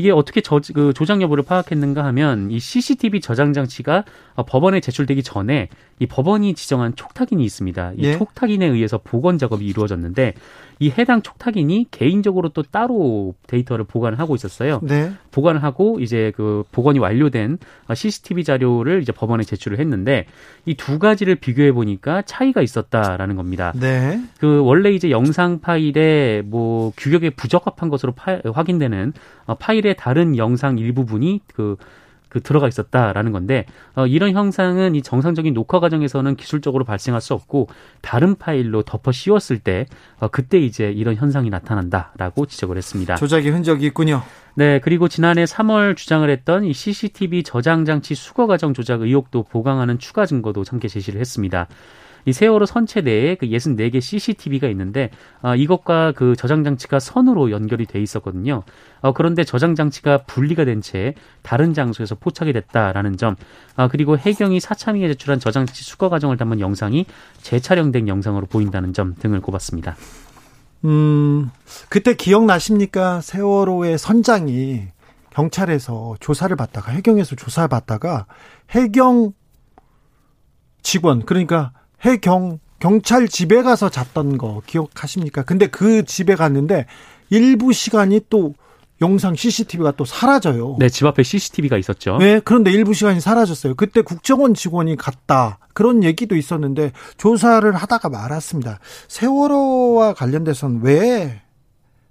이게 0.00 0.10
어떻게 0.10 0.40
저, 0.40 0.60
그 0.74 0.92
조작 0.92 1.22
여부를 1.22 1.44
파악했는가 1.44 2.04
하면 2.06 2.50
이 2.50 2.58
CCTV 2.58 3.20
저장 3.20 3.52
장치가 3.52 4.04
어, 4.34 4.44
법원에 4.44 4.80
제출되기 4.80 5.22
전에 5.22 5.68
이 6.00 6.06
법원이 6.06 6.54
지정한 6.54 6.96
촉탁인이 6.96 7.44
있습니다. 7.44 7.92
이 7.98 8.02
예? 8.02 8.18
촉탁인에 8.18 8.66
의해서 8.66 8.98
복원 8.98 9.38
작업이 9.38 9.64
이루어졌는데 9.66 10.34
이 10.82 10.90
해당 10.96 11.20
촉탁인이 11.20 11.88
개인적으로 11.90 12.48
또 12.48 12.62
따로 12.62 13.34
데이터를 13.46 13.84
보관을 13.84 14.18
하고 14.18 14.34
있었어요. 14.34 14.80
네. 14.82 15.12
보관을 15.30 15.62
하고 15.62 15.98
이제 16.00 16.32
그 16.34 16.64
복원이 16.72 16.98
완료된 16.98 17.58
CCTV 17.94 18.44
자료를 18.44 19.02
이제 19.02 19.12
법원에 19.12 19.44
제출을 19.44 19.78
했는데 19.78 20.26
이 20.66 20.74
두 20.80 20.98
가지를 20.98 21.34
비교해 21.34 21.72
보니까 21.72 22.22
차이가 22.22 22.62
있었다라는 22.62 23.36
겁니다. 23.36 23.70
네. 23.76 24.18
그 24.38 24.62
원래 24.64 24.90
이제 24.90 25.10
영상 25.10 25.60
파일에 25.60 26.42
뭐 26.46 26.90
규격에 26.96 27.28
부적합한 27.30 27.90
것으로 27.90 28.12
파, 28.12 28.40
확인되는 28.42 29.12
어, 29.39 29.39
파일의 29.54 29.96
다른 29.96 30.36
영상 30.36 30.78
일부분이 30.78 31.40
그 31.54 31.76
그 32.30 32.40
들어가 32.40 32.68
있었다라는 32.68 33.32
건데 33.32 33.66
어, 33.94 34.06
이런 34.06 34.32
형상은 34.32 34.94
이 34.94 35.02
정상적인 35.02 35.52
녹화 35.52 35.80
과정에서는 35.80 36.36
기술적으로 36.36 36.84
발생할 36.84 37.20
수 37.20 37.34
없고 37.34 37.68
다른 38.00 38.36
파일로 38.36 38.82
덮어 38.82 39.12
씌웠을 39.12 39.58
때 39.58 39.86
어, 40.20 40.28
그때 40.28 40.58
이제 40.58 40.90
이런 40.90 41.16
현상이 41.16 41.50
나타난다라고 41.50 42.46
지적을 42.46 42.78
했습니다. 42.78 43.16
조작의 43.16 43.50
흔적이 43.50 43.86
있군요. 43.86 44.22
네, 44.54 44.78
그리고 44.78 45.08
지난해 45.08 45.44
3월 45.44 45.96
주장을 45.96 46.28
했던 46.28 46.64
이 46.64 46.72
CCTV 46.72 47.42
저장 47.42 47.84
장치 47.84 48.14
수거 48.14 48.46
과정 48.46 48.74
조작 48.74 49.02
의혹도 49.02 49.42
보강하는 49.42 49.98
추가 49.98 50.24
증거도 50.24 50.64
함께 50.68 50.86
제시를 50.86 51.20
했습니다. 51.20 51.66
이 52.24 52.32
세월호 52.32 52.66
선체 52.66 53.00
내에 53.00 53.36
그 53.36 53.46
64개 53.46 54.00
CCTV가 54.00 54.68
있는데 54.68 55.10
어, 55.42 55.54
이것과 55.54 56.12
그 56.12 56.34
저장 56.36 56.64
장치가 56.64 56.98
선으로 56.98 57.50
연결이 57.50 57.86
돼 57.86 58.00
있었거든요. 58.00 58.62
어, 59.00 59.12
그런데 59.12 59.44
저장 59.44 59.74
장치가 59.74 60.18
분리가 60.18 60.64
된 60.64 60.80
채 60.80 61.14
다른 61.42 61.74
장소에서 61.74 62.14
포착이 62.14 62.52
됐다라는 62.52 63.16
점, 63.16 63.36
어, 63.76 63.88
그리고 63.88 64.16
해경이 64.16 64.60
사참위에 64.60 65.08
제출한 65.08 65.38
저장치 65.38 65.84
수거 65.84 66.08
과정을 66.08 66.36
담은 66.36 66.58
영상이 66.60 67.06
재촬영된 67.42 68.08
영상으로 68.08 68.46
보인다는 68.46 68.92
점 68.92 69.14
등을 69.14 69.40
꼽았습니다. 69.40 69.96
음, 70.84 71.50
그때 71.88 72.14
기억나십니까? 72.14 73.20
세월호의 73.20 73.98
선장이 73.98 74.88
경찰에서 75.30 76.16
조사를 76.20 76.54
받다가 76.56 76.92
해경에서 76.92 77.36
조사를 77.36 77.68
받다가 77.68 78.26
해경 78.70 79.32
직원 80.82 81.24
그러니까 81.26 81.72
해경 82.00 82.58
경찰 82.78 83.28
집에 83.28 83.62
가서 83.62 83.90
잤던 83.90 84.38
거 84.38 84.62
기억하십니까? 84.66 85.42
근데 85.42 85.66
그 85.66 86.04
집에 86.04 86.34
갔는데 86.34 86.86
일부 87.28 87.72
시간이 87.72 88.22
또 88.30 88.54
영상 89.02 89.34
CCTV가 89.34 89.92
또 89.92 90.04
사라져요. 90.04 90.76
네, 90.78 90.88
집 90.88 91.06
앞에 91.06 91.22
CCTV가 91.22 91.78
있었죠. 91.78 92.18
네, 92.18 92.40
그런데 92.40 92.70
일부 92.70 92.92
시간이 92.92 93.20
사라졌어요. 93.20 93.74
그때 93.74 94.02
국정원 94.02 94.54
직원이 94.54 94.96
갔다. 94.96 95.58
그런 95.72 96.04
얘기도 96.04 96.36
있었는데 96.36 96.92
조사를 97.16 97.72
하다가 97.74 98.08
말았습니다. 98.10 98.78
세월호와 99.08 100.14
관련돼서는 100.14 100.80
왜 100.82 101.40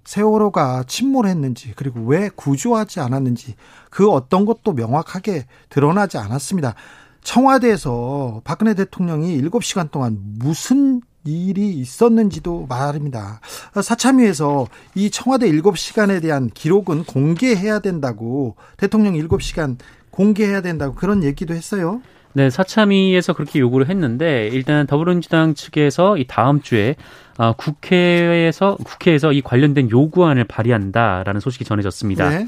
세월호가 0.04 0.84
침몰했는지 0.88 1.74
그리고 1.76 2.00
왜 2.06 2.30
구조하지 2.34 2.98
않았는지 2.98 3.54
그 3.90 4.10
어떤 4.10 4.44
것도 4.44 4.72
명확하게 4.72 5.46
드러나지 5.68 6.18
않았습니다. 6.18 6.74
청와대에서 7.22 8.42
박근혜 8.44 8.74
대통령이 8.74 9.40
7시간 9.42 9.90
동안 9.90 10.18
무슨 10.38 11.00
일이 11.24 11.68
있었는지도 11.70 12.66
말입니다. 12.68 13.40
사참위에서 13.82 14.66
이 14.94 15.10
청와대 15.10 15.50
7시간에 15.50 16.22
대한 16.22 16.48
기록은 16.48 17.04
공개해야 17.04 17.80
된다고 17.80 18.56
대통령 18.76 19.14
7시간 19.14 19.76
공개해야 20.10 20.62
된다고 20.62 20.94
그런 20.94 21.22
얘기도 21.22 21.54
했어요. 21.54 22.00
네, 22.32 22.48
사참위에서 22.48 23.32
그렇게 23.32 23.58
요구를 23.58 23.88
했는데 23.88 24.48
일단 24.52 24.86
더불어민주당 24.86 25.54
측에서 25.54 26.16
이 26.16 26.26
다음 26.26 26.62
주에 26.62 26.94
어, 27.38 27.54
국회에서 27.54 28.76
국회에서 28.76 29.32
이 29.32 29.40
관련된 29.40 29.90
요구안을 29.90 30.44
발의한다라는 30.44 31.40
소식이 31.40 31.64
전해졌습니다. 31.64 32.30
네. 32.30 32.46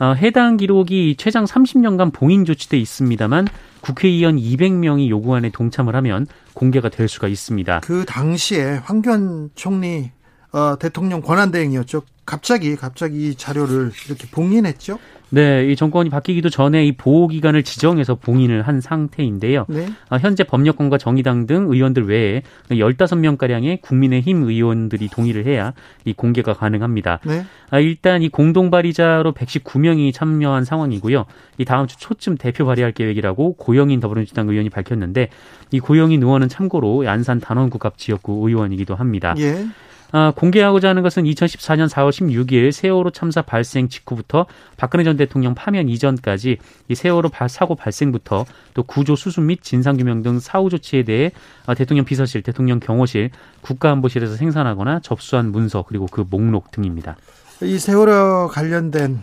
어, 0.00 0.12
해당 0.12 0.56
기록이 0.56 1.16
최장 1.18 1.44
30년간 1.44 2.12
봉인 2.12 2.44
조치돼 2.44 2.78
있습니다만 2.78 3.48
국회의원 3.80 4.36
200명이 4.36 5.08
요구안에 5.08 5.50
동참을 5.50 5.96
하면 5.96 6.26
공개가 6.54 6.88
될 6.88 7.08
수가 7.08 7.28
있습니다. 7.28 7.80
그 7.80 8.04
당시에 8.04 8.80
황교안 8.84 9.50
총리 9.54 10.10
어, 10.52 10.78
대통령 10.78 11.20
권한대행이었죠. 11.20 12.02
갑자기 12.24 12.76
갑자기 12.76 13.30
이 13.30 13.34
자료를 13.34 13.92
이렇게 14.06 14.28
봉인했죠? 14.28 14.98
네, 15.30 15.66
이 15.66 15.76
정권이 15.76 16.10
바뀌기도 16.10 16.48
전에 16.48 16.86
이 16.86 16.92
보호 16.92 17.28
기간을 17.28 17.62
지정해서 17.62 18.14
봉인을 18.14 18.62
한 18.62 18.80
상태인데요. 18.80 19.66
네. 19.68 19.88
아, 20.08 20.16
현재 20.16 20.44
법력권과 20.44 20.98
정의당 20.98 21.46
등 21.46 21.66
의원들 21.68 22.08
외에 22.08 22.42
15명 22.70 23.36
가량의 23.36 23.80
국민의힘 23.82 24.44
의원들이 24.44 25.08
동의를 25.08 25.46
해야 25.46 25.74
이 26.04 26.12
공개가 26.12 26.54
가능합니다. 26.54 27.20
네. 27.26 27.44
아, 27.70 27.78
일단 27.78 28.22
이 28.22 28.28
공동 28.28 28.70
발의자로 28.70 29.32
119명이 29.32 30.14
참여한 30.14 30.64
상황이고요. 30.64 31.26
이 31.58 31.64
다음 31.64 31.86
주 31.86 31.98
초쯤 31.98 32.36
대표 32.38 32.64
발의할 32.64 32.92
계획이라고 32.92 33.54
고영인 33.54 34.00
더불어민주당 34.00 34.48
의원이 34.48 34.70
밝혔는데 34.70 35.28
이 35.72 35.80
고영인 35.80 36.22
의원은 36.22 36.48
참고로 36.48 37.06
안산 37.06 37.40
단원구갑 37.40 37.98
지역구 37.98 38.48
의원이기도 38.48 38.94
합니다. 38.94 39.34
예. 39.38 39.66
아, 40.10 40.32
공개하고자 40.34 40.88
하는 40.88 41.02
것은 41.02 41.24
2014년 41.24 41.88
4월 41.88 42.10
16일 42.10 42.72
세월호 42.72 43.10
참사 43.10 43.42
발생 43.42 43.88
직후부터 43.88 44.46
박근혜 44.78 45.04
전 45.04 45.16
대통령 45.16 45.54
파면 45.54 45.88
이전까지 45.88 46.56
이 46.88 46.94
세월호 46.94 47.30
사고 47.48 47.74
발생부터 47.74 48.46
또 48.72 48.82
구조 48.84 49.16
수습 49.16 49.42
및 49.42 49.62
진상 49.62 49.98
규명 49.98 50.22
등 50.22 50.40
사후 50.40 50.70
조치에 50.70 51.02
대해 51.02 51.30
아, 51.66 51.74
대통령 51.74 52.06
비서실, 52.06 52.42
대통령 52.42 52.80
경호실, 52.80 53.30
국가안보실에서 53.60 54.36
생산하거나 54.36 55.00
접수한 55.00 55.52
문서 55.52 55.84
그리고 55.86 56.06
그 56.06 56.24
목록 56.28 56.70
등입니다. 56.70 57.16
이 57.62 57.78
세월호 57.78 58.48
관련된 58.48 59.22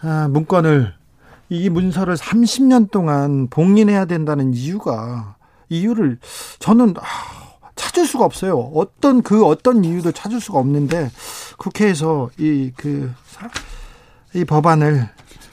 아, 0.00 0.28
문건을 0.30 0.94
이 1.50 1.68
문서를 1.68 2.16
30년 2.16 2.90
동안 2.90 3.48
봉인해야 3.48 4.06
된다는 4.06 4.52
이유가 4.52 5.36
이유를 5.68 6.18
저는 6.58 6.94
아, 6.98 7.43
찾을 7.76 8.06
수가 8.06 8.24
없어요. 8.24 8.58
어떤 8.74 9.22
그 9.22 9.44
어떤 9.44 9.84
이유도 9.84 10.12
찾을 10.12 10.40
수가 10.40 10.58
없는데 10.58 11.10
국회에서 11.58 12.30
이 12.38 12.72
그이 12.76 13.10
그, 14.32 14.44
법안을 14.46 15.08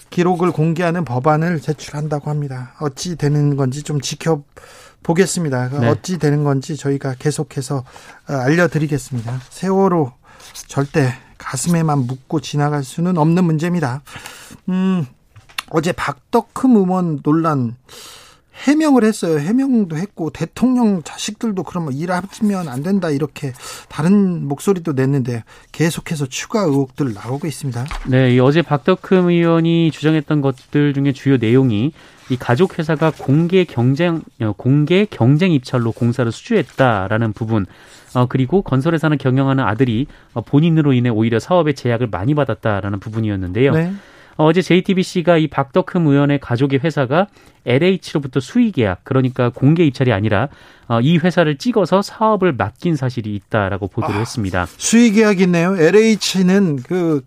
기록을 0.10 0.52
공개하는 0.52 1.06
법안을 1.06 1.62
제출한다고 1.62 2.30
합니다. 2.30 2.74
어찌 2.80 3.16
되는 3.16 3.56
건지 3.56 3.82
좀 3.82 4.02
지켜 4.02 4.44
보겠습니다. 5.04 5.70
네. 5.70 5.88
어찌 5.90 6.20
되는 6.20 6.44
건지 6.44 6.78
저희가 6.78 7.16
계속해서 7.18 7.78
어, 7.78 8.34
알려드리겠습니다. 8.34 9.42
세월호 9.50 10.12
절대 10.68 11.14
가슴에만 11.38 12.00
묻고 12.00 12.40
지나갈 12.40 12.84
수는 12.84 13.18
없는 13.18 13.44
문제입니다. 13.46 14.04
음, 14.70 15.06
어제 15.70 15.92
박덕흠 15.92 16.76
의원 16.76 17.22
논란 17.24 17.76
해명을 18.54 19.04
했어요. 19.04 19.40
해명도 19.40 19.98
했고 19.98 20.30
대통령 20.30 21.02
자식들도 21.04 21.64
그러면 21.64 21.94
일하면 21.94 22.68
안 22.68 22.84
된다 22.84 23.10
이렇게 23.10 23.54
다른 23.90 24.48
목소리도 24.48 24.94
냈는데 24.94 25.44
계속해서 25.72 26.28
추가 26.28 26.62
의혹들 26.62 27.14
나오고 27.14 27.48
있습니다. 27.48 27.86
네, 28.10 28.38
어제 28.40 28.62
박덕흠 28.62 29.30
의원이 29.30 29.92
주장했던 29.92 30.42
것들 30.42 30.94
중에 30.94 31.12
주요 31.14 31.38
내용이 31.38 31.94
이 32.30 32.38
가족 32.38 32.80
회사가 32.80 33.12
공개 33.18 33.66
경쟁 33.66 34.22
어, 34.42 34.54
공개 34.56 35.06
경쟁 35.06 35.52
입찰로 35.52 35.92
공사를 35.92 36.32
수주했다라는 36.32 37.34
부분 37.34 37.66
어, 38.14 38.26
그리고 38.28 38.62
건설회사는 38.62 39.18
경영하는 39.18 39.64
아들이 39.64 40.08
어, 40.34 40.42
본인으로 40.42 40.94
인해 40.94 41.10
오히려 41.10 41.40
사업에 41.40 41.74
제약을 41.74 42.08
많이 42.08 42.34
받았다라는 42.36 43.00
부분이었는데요. 43.00 43.74
네. 43.74 43.94
어제 44.38 44.62
JTBC가 44.62 45.38
이 45.38 45.48
박덕흠 45.48 46.08
의원의 46.08 46.40
가족의 46.40 46.80
회사가 46.84 47.28
LH로부터 47.66 48.40
수의 48.40 48.72
계약, 48.72 49.04
그러니까 49.04 49.50
공개 49.50 49.86
입찰이 49.86 50.12
아니라 50.12 50.48
어, 50.88 51.00
이 51.02 51.18
회사를 51.18 51.58
찍어서 51.58 52.02
사업을 52.02 52.54
맡긴 52.54 52.96
사실이 52.96 53.36
있다라고 53.36 53.88
보도를 53.88 54.16
아, 54.16 54.20
했습니다. 54.20 54.66
수의 54.78 55.12
계약이 55.12 55.44
있네요. 55.44 55.76
LH는 55.78 56.78
그 56.84 57.22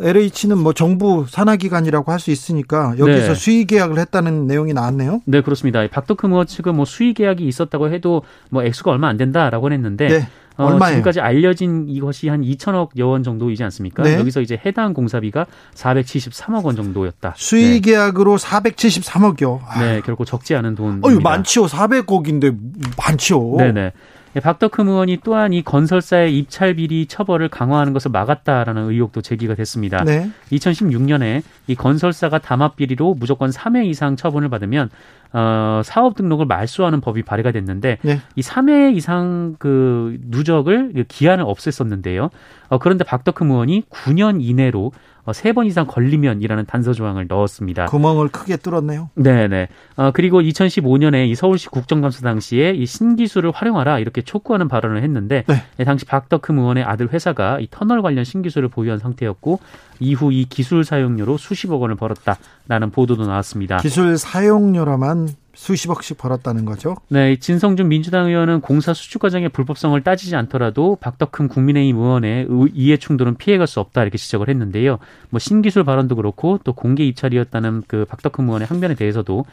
LH는 0.00 0.58
뭐 0.58 0.72
정부 0.72 1.24
산하기관이라고 1.28 2.10
할 2.10 2.18
수 2.18 2.30
있으니까 2.32 2.94
여기서 2.98 3.28
네. 3.28 3.34
수의 3.34 3.64
계약을 3.66 3.98
했다는 3.98 4.46
내용이 4.48 4.72
나왔네요. 4.72 5.20
네, 5.26 5.40
그렇습니다. 5.40 5.86
박덕흠 5.86 6.32
의원 6.32 6.46
측은 6.46 6.74
뭐 6.74 6.84
수의 6.84 7.14
계약이 7.14 7.46
있었다고 7.46 7.90
해도 7.90 8.22
뭐 8.50 8.64
액수가 8.64 8.90
얼마 8.90 9.08
안 9.08 9.16
된다라고 9.16 9.70
했는데 9.70 10.08
네. 10.08 10.28
어, 10.56 10.66
얼마예요? 10.66 10.96
지금까지 10.96 11.20
알려진 11.20 11.86
이것이 11.88 12.28
한 12.28 12.42
2천억 12.42 12.90
여원 12.96 13.22
정도이지 13.22 13.64
않습니까? 13.64 14.02
네. 14.02 14.18
여기서 14.18 14.40
이제 14.40 14.60
해당 14.64 14.94
공사비가 14.94 15.46
473억 15.74 16.64
원 16.64 16.76
정도였다. 16.76 17.34
수의 17.36 17.80
계약으로 17.80 18.36
네. 18.36 18.46
473억이요. 18.46 19.60
네, 19.80 20.00
결코 20.04 20.24
적지 20.24 20.54
않은 20.54 20.74
돈. 20.74 21.02
어유 21.04 21.20
많지요. 21.20 21.66
400억인데 21.66 22.56
많지요. 22.96 23.56
네 23.58 23.72
네. 23.72 23.92
네, 24.34 24.40
박덕흠 24.40 24.88
의원이 24.88 25.18
또한 25.22 25.52
이 25.52 25.62
건설사의 25.62 26.36
입찰 26.36 26.74
비리 26.74 27.06
처벌을 27.06 27.48
강화하는 27.48 27.92
것을 27.92 28.10
막았다라는 28.10 28.90
의혹도 28.90 29.22
제기가 29.22 29.54
됐습니다. 29.54 30.02
네. 30.02 30.28
2016년에 30.50 31.42
이 31.68 31.74
건설사가 31.76 32.38
담합 32.38 32.74
비리로 32.74 33.14
무조건 33.14 33.50
3회 33.50 33.86
이상 33.86 34.16
처분을 34.16 34.48
받으면 34.48 34.90
어, 35.32 35.82
사업 35.84 36.16
등록을 36.16 36.46
말소하는 36.46 37.00
법이 37.00 37.22
발의가 37.22 37.52
됐는데 37.52 37.98
네. 38.02 38.20
이 38.34 38.40
3회 38.40 38.96
이상 38.96 39.54
그 39.60 40.18
누적을 40.22 41.04
기한을 41.06 41.44
없앴었는데요. 41.44 42.30
어, 42.68 42.78
그런데 42.78 43.04
박덕흠 43.04 43.52
의원이 43.52 43.84
9년 43.88 44.42
이내로 44.42 44.90
어, 44.90 45.13
세 45.32 45.52
번 45.54 45.66
이상 45.66 45.86
걸리면이라는 45.86 46.66
단서 46.66 46.92
조항을 46.92 47.26
넣었습니다. 47.28 47.86
구멍을 47.86 48.28
크게 48.28 48.56
뚫었네요. 48.56 49.10
네네. 49.14 49.68
어, 49.96 50.10
그리고 50.12 50.40
2015년에 50.42 51.28
이 51.28 51.34
서울시 51.34 51.68
국정감사 51.68 52.20
당시에 52.22 52.70
이 52.72 52.84
신기술을 52.86 53.52
활용하라 53.52 54.00
이렇게 54.00 54.20
촉구하는 54.22 54.68
발언을 54.68 55.02
했는데 55.02 55.44
네. 55.46 55.62
네, 55.76 55.84
당시 55.84 56.04
박덕흠 56.04 56.58
의원의 56.58 56.84
아들 56.84 57.12
회사가 57.12 57.60
이 57.60 57.68
터널 57.70 58.02
관련 58.02 58.24
신기술을 58.24 58.68
보유한 58.68 58.98
상태였고 58.98 59.60
이후 60.00 60.32
이 60.32 60.44
기술 60.44 60.84
사용료로 60.84 61.36
수십억 61.38 61.80
원을 61.82 61.94
벌었다라는 61.96 62.90
보도도 62.90 63.26
나왔습니다. 63.26 63.78
기술 63.78 64.18
사용료로만 64.18 65.28
수십억씩 65.54 66.18
벌었다는 66.18 66.64
거죠. 66.64 66.96
네, 67.08 67.36
진성준 67.36 67.88
민주당 67.88 68.26
의원은 68.26 68.60
공사 68.60 68.92
수주 68.92 69.18
과정의 69.18 69.48
불법성을 69.50 70.00
따지지 70.02 70.36
않더라도 70.36 70.96
박덕흠 71.00 71.48
국민의힘 71.48 71.96
의원의 71.96 72.48
이해 72.74 72.96
충돌은 72.96 73.36
피해갈 73.36 73.66
수 73.66 73.80
없다 73.80 74.02
이렇게 74.02 74.18
지적을 74.18 74.48
했는데요. 74.48 74.98
뭐 75.30 75.38
신기술 75.38 75.84
발언도 75.84 76.16
그렇고 76.16 76.58
또 76.64 76.72
공개 76.72 77.04
입찰이었다는 77.04 77.84
그 77.86 78.04
박덕흠 78.04 78.46
의원의 78.46 78.66
항변에 78.66 78.94
대해서도 78.94 79.44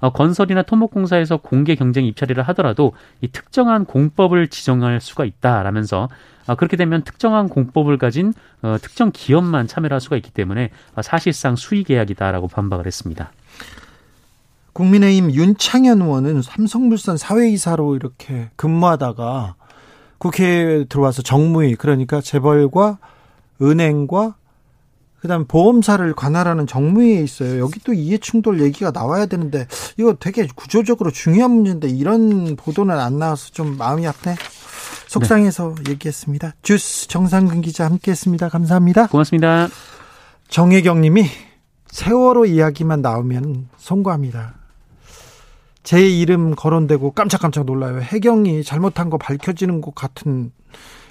어, 0.00 0.10
건설이나 0.10 0.62
토목공사에서 0.62 1.38
공개 1.38 1.74
경쟁 1.76 2.04
입찰이라 2.04 2.42
하더라도 2.42 2.92
이 3.20 3.28
특정한 3.28 3.84
공법을 3.86 4.48
지정할 4.48 5.00
수가 5.00 5.24
있다라면서 5.24 6.08
어, 6.46 6.54
그렇게 6.56 6.76
되면 6.76 7.02
특정한 7.02 7.48
공법을 7.48 7.96
가진 7.96 8.34
어, 8.62 8.76
특정 8.82 9.10
기업만 9.12 9.66
참여할 9.66 10.00
수가 10.00 10.16
있기 10.16 10.30
때문에 10.30 10.70
어, 10.94 11.02
사실상 11.02 11.56
수의 11.56 11.84
계약이다라고 11.84 12.48
반박을 12.48 12.86
했습니다. 12.86 13.32
국민의힘 14.74 15.32
윤창현 15.32 16.02
의원은 16.02 16.42
삼성물산 16.42 17.16
사회이사로 17.16 17.96
이렇게 17.96 18.50
근무하다가 18.56 19.54
국회에 20.18 20.84
들어와서 20.84 21.22
정무위 21.22 21.76
그러니까 21.76 22.20
재벌과 22.20 22.98
은행과 23.62 24.34
그다음에 25.20 25.46
보험사를 25.48 26.12
관할하는 26.14 26.66
정무위에 26.66 27.20
있어요. 27.22 27.60
여기 27.60 27.80
또 27.80 27.94
이해충돌 27.94 28.60
얘기가 28.60 28.90
나와야 28.90 29.24
되는데 29.24 29.66
이거 29.96 30.16
되게 30.20 30.46
구조적으로 30.54 31.10
중요한 31.10 31.52
문제인데 31.52 31.88
이런 31.88 32.56
보도는 32.56 32.98
안 32.98 33.18
나와서 33.18 33.50
좀 33.50 33.78
마음이 33.78 34.06
아프네. 34.06 34.36
속상해서 35.08 35.76
네. 35.84 35.92
얘기했습니다. 35.92 36.54
주스 36.62 37.08
정상근 37.08 37.62
기자 37.62 37.86
함께했습니다. 37.86 38.48
감사합니다. 38.48 39.06
고맙습니다. 39.06 39.68
정혜경 40.48 41.00
님이 41.00 41.26
세월호 41.86 42.46
이야기만 42.46 43.00
나오면 43.00 43.68
송구합니다. 43.78 44.63
제 45.84 46.08
이름 46.08 46.54
거론되고 46.54 47.12
깜짝깜짝 47.12 47.66
놀라요. 47.66 48.00
해경이 48.00 48.64
잘못한 48.64 49.10
거 49.10 49.18
밝혀지는 49.18 49.80
것 49.80 49.94
같은 49.94 50.50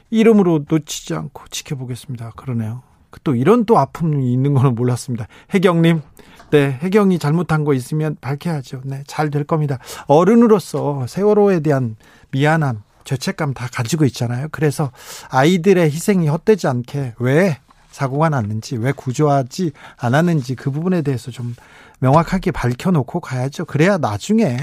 이름으로 0.09 0.65
놓치지 0.67 1.13
않고 1.13 1.43
지켜보겠습니다. 1.49 2.31
그러네요. 2.35 2.81
또 3.23 3.35
이런 3.35 3.65
또 3.65 3.77
아픔이 3.77 4.33
있는 4.33 4.55
거는 4.55 4.73
몰랐습니다. 4.73 5.27
해경님, 5.51 6.01
네, 6.49 6.79
해경이 6.81 7.19
잘못한 7.19 7.63
거 7.63 7.73
있으면 7.75 8.17
밝혀야죠. 8.19 8.81
네, 8.85 9.03
잘 9.05 9.29
될 9.29 9.43
겁니다. 9.43 9.77
어른으로서 10.07 11.05
세월호에 11.07 11.59
대한 11.59 11.95
미안함, 12.31 12.81
죄책감 13.03 13.53
다 13.53 13.67
가지고 13.71 14.05
있잖아요. 14.05 14.47
그래서 14.51 14.91
아이들의 15.29 15.85
희생이 15.91 16.27
헛되지 16.27 16.67
않게 16.67 17.13
왜 17.19 17.59
사고가 17.91 18.29
났는지, 18.29 18.75
왜 18.77 18.91
구조하지 18.91 19.71
않았는지 19.97 20.55
그 20.55 20.71
부분에 20.71 21.03
대해서 21.03 21.29
좀 21.29 21.55
명확하게 22.03 22.51
밝혀놓고 22.51 23.21
가야죠. 23.21 23.63
그래야 23.63 23.97
나중에 23.97 24.57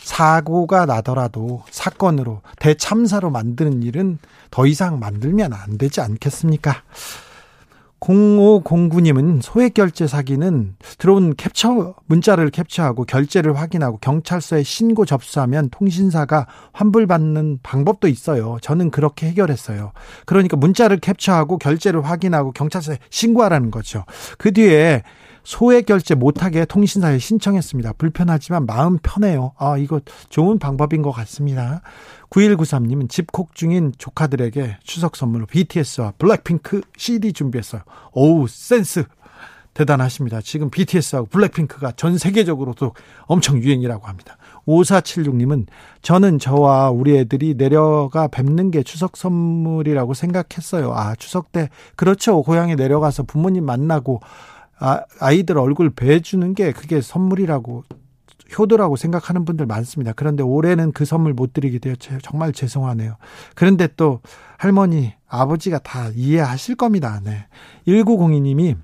사고가 0.00 0.86
나더라도 0.86 1.62
사건으로 1.70 2.40
대참사로 2.58 3.30
만드는 3.30 3.82
일은 3.82 4.18
더 4.50 4.66
이상 4.66 4.98
만들면 4.98 5.52
안 5.52 5.76
되지 5.76 6.00
않겠습니까? 6.00 6.82
0509님은 8.00 9.42
소액 9.42 9.74
결제 9.74 10.06
사기는 10.06 10.76
들어온 10.98 11.34
캡처 11.36 11.96
문자를 12.06 12.48
캡처하고 12.50 13.04
결제를 13.04 13.58
확인하고 13.58 13.98
경찰서에 13.98 14.62
신고 14.62 15.04
접수하면 15.04 15.68
통신사가 15.68 16.46
환불받는 16.72 17.58
방법도 17.62 18.08
있어요. 18.08 18.56
저는 18.62 18.90
그렇게 18.90 19.26
해결했어요. 19.26 19.92
그러니까 20.26 20.56
문자를 20.56 21.00
캡처하고 21.00 21.58
결제를 21.58 22.02
확인하고 22.02 22.52
경찰서에 22.52 22.98
신고하라는 23.10 23.70
거죠. 23.72 24.04
그 24.38 24.52
뒤에 24.52 25.02
소액 25.48 25.86
결제 25.86 26.14
못하게 26.14 26.66
통신사에 26.66 27.18
신청했습니다. 27.18 27.94
불편하지만 27.94 28.66
마음 28.66 28.98
편해요. 29.02 29.52
아, 29.56 29.78
이거 29.78 29.98
좋은 30.28 30.58
방법인 30.58 31.00
것 31.00 31.10
같습니다. 31.10 31.80
9193님은 32.28 33.08
집콕 33.08 33.54
중인 33.54 33.94
조카들에게 33.96 34.76
추석 34.84 35.16
선물로 35.16 35.46
BTS와 35.46 36.12
블랙핑크 36.18 36.82
CD 36.98 37.32
준비했어요. 37.32 37.80
오우, 38.12 38.46
센스. 38.46 39.04
대단하십니다. 39.72 40.42
지금 40.42 40.68
BTS하고 40.68 41.28
블랙핑크가 41.28 41.92
전 41.92 42.18
세계적으로도 42.18 42.92
엄청 43.22 43.56
유행이라고 43.56 44.06
합니다. 44.06 44.36
5476님은 44.66 45.66
저는 46.02 46.40
저와 46.40 46.90
우리 46.90 47.16
애들이 47.16 47.54
내려가 47.56 48.28
뵙는 48.28 48.70
게 48.70 48.82
추석 48.82 49.16
선물이라고 49.16 50.12
생각했어요. 50.12 50.92
아, 50.92 51.14
추석 51.14 51.52
때, 51.52 51.70
그렇죠. 51.96 52.42
고향에 52.42 52.74
내려가서 52.74 53.22
부모님 53.22 53.64
만나고 53.64 54.20
아, 54.80 55.02
아이들 55.20 55.58
얼굴 55.58 55.90
배주는 55.90 56.54
게 56.54 56.72
그게 56.72 57.00
선물이라고 57.00 57.84
효도라고 58.56 58.96
생각하는 58.96 59.44
분들 59.44 59.66
많습니다. 59.66 60.12
그런데 60.14 60.42
올해는 60.42 60.92
그 60.92 61.04
선물 61.04 61.34
못 61.34 61.52
드리게 61.52 61.78
되어 61.78 61.94
정말 62.22 62.52
죄송하네요. 62.52 63.16
그런데 63.54 63.88
또 63.96 64.20
할머니, 64.56 65.12
아버지가 65.28 65.78
다 65.78 66.10
이해하실 66.14 66.76
겁니다. 66.76 67.20
네. 67.22 67.46
1902님이 67.86 68.76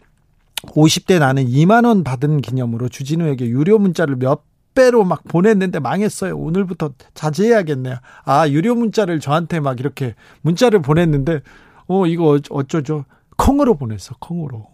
50대 0.66 1.18
나는 1.18 1.46
2만 1.46 1.86
원 1.86 2.04
받은 2.04 2.40
기념으로 2.40 2.88
주진우에게 2.88 3.48
유료 3.48 3.78
문자를 3.78 4.16
몇 4.16 4.42
배로 4.74 5.04
막 5.04 5.22
보냈는데 5.24 5.78
망했어요. 5.78 6.36
오늘부터 6.36 6.90
자제해야겠네요. 7.14 7.96
아, 8.24 8.48
유료 8.48 8.74
문자를 8.74 9.20
저한테 9.20 9.60
막 9.60 9.78
이렇게 9.80 10.14
문자를 10.42 10.82
보냈는데 10.82 11.40
어, 11.86 12.06
이거 12.06 12.38
어쩌죠? 12.50 13.04
콩으로 13.36 13.76
보냈어. 13.76 14.14
콩으로. 14.18 14.73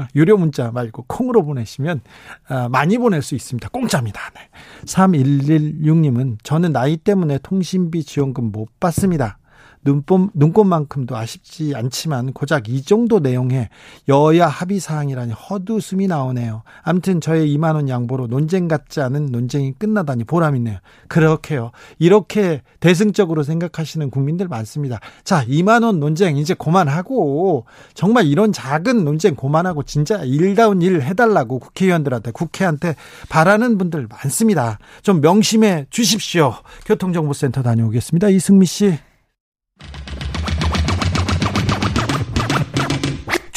아, 0.00 0.08
유료 0.14 0.36
문자 0.36 0.70
말고 0.70 1.04
콩으로 1.06 1.44
보내시면 1.44 2.00
아, 2.48 2.68
많이 2.68 2.96
보낼 2.98 3.22
수 3.22 3.34
있습니다. 3.34 3.68
공짜입니다. 3.68 4.20
네. 4.34 4.40
3116님은 4.86 6.38
저는 6.42 6.72
나이 6.72 6.96
때문에 6.96 7.38
통신비 7.38 8.04
지원금 8.04 8.50
못 8.50 8.68
받습니다. 8.80 9.39
눈꽃, 9.82 10.30
눈꽃만큼도 10.34 11.16
아쉽지 11.16 11.72
않지만 11.74 12.32
고작 12.32 12.68
이 12.68 12.82
정도 12.82 13.18
내용에 13.18 13.70
여야 14.08 14.46
합의 14.46 14.78
사항이라니 14.78 15.32
헛웃음이 15.32 16.06
나오네요. 16.06 16.62
아무튼 16.82 17.20
저의 17.20 17.56
2만 17.56 17.74
원 17.74 17.88
양보로 17.88 18.26
논쟁 18.26 18.68
같지 18.68 19.00
않은 19.00 19.26
논쟁이 19.26 19.72
끝나다니 19.78 20.24
보람 20.24 20.56
있네요. 20.56 20.78
그렇게요. 21.08 21.70
이렇게 21.98 22.62
대승적으로 22.80 23.42
생각하시는 23.42 24.10
국민들 24.10 24.48
많습니다. 24.48 25.00
자, 25.24 25.44
2만 25.46 25.84
원 25.84 25.98
논쟁 25.98 26.36
이제 26.36 26.54
그만하고 26.54 27.64
정말 27.94 28.26
이런 28.26 28.52
작은 28.52 29.04
논쟁 29.04 29.34
그만하고 29.34 29.82
진짜 29.82 30.22
일다운 30.24 30.82
일 30.82 31.02
해달라고 31.02 31.58
국회의원들한테 31.58 32.32
국회한테 32.32 32.94
바라는 33.28 33.78
분들 33.78 34.08
많습니다. 34.10 34.78
좀 35.02 35.20
명심해 35.20 35.86
주십시오. 35.90 36.54
교통정보센터 36.84 37.62
다녀오겠습니다. 37.62 38.28
이승미 38.28 38.66
씨. 38.66 39.09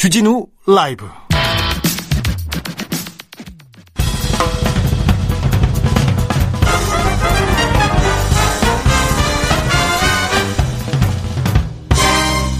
주진우 0.04 0.46
라이브. 0.66 1.06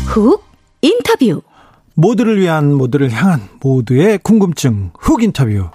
훅 0.07 0.43
인터뷰. 0.81 1.43
모두를 1.93 2.41
위한 2.41 2.73
모두를 2.73 3.13
향한 3.13 3.47
모두의 3.61 4.21
궁금증. 4.23 4.93
훅 4.99 5.23
인터뷰. 5.23 5.69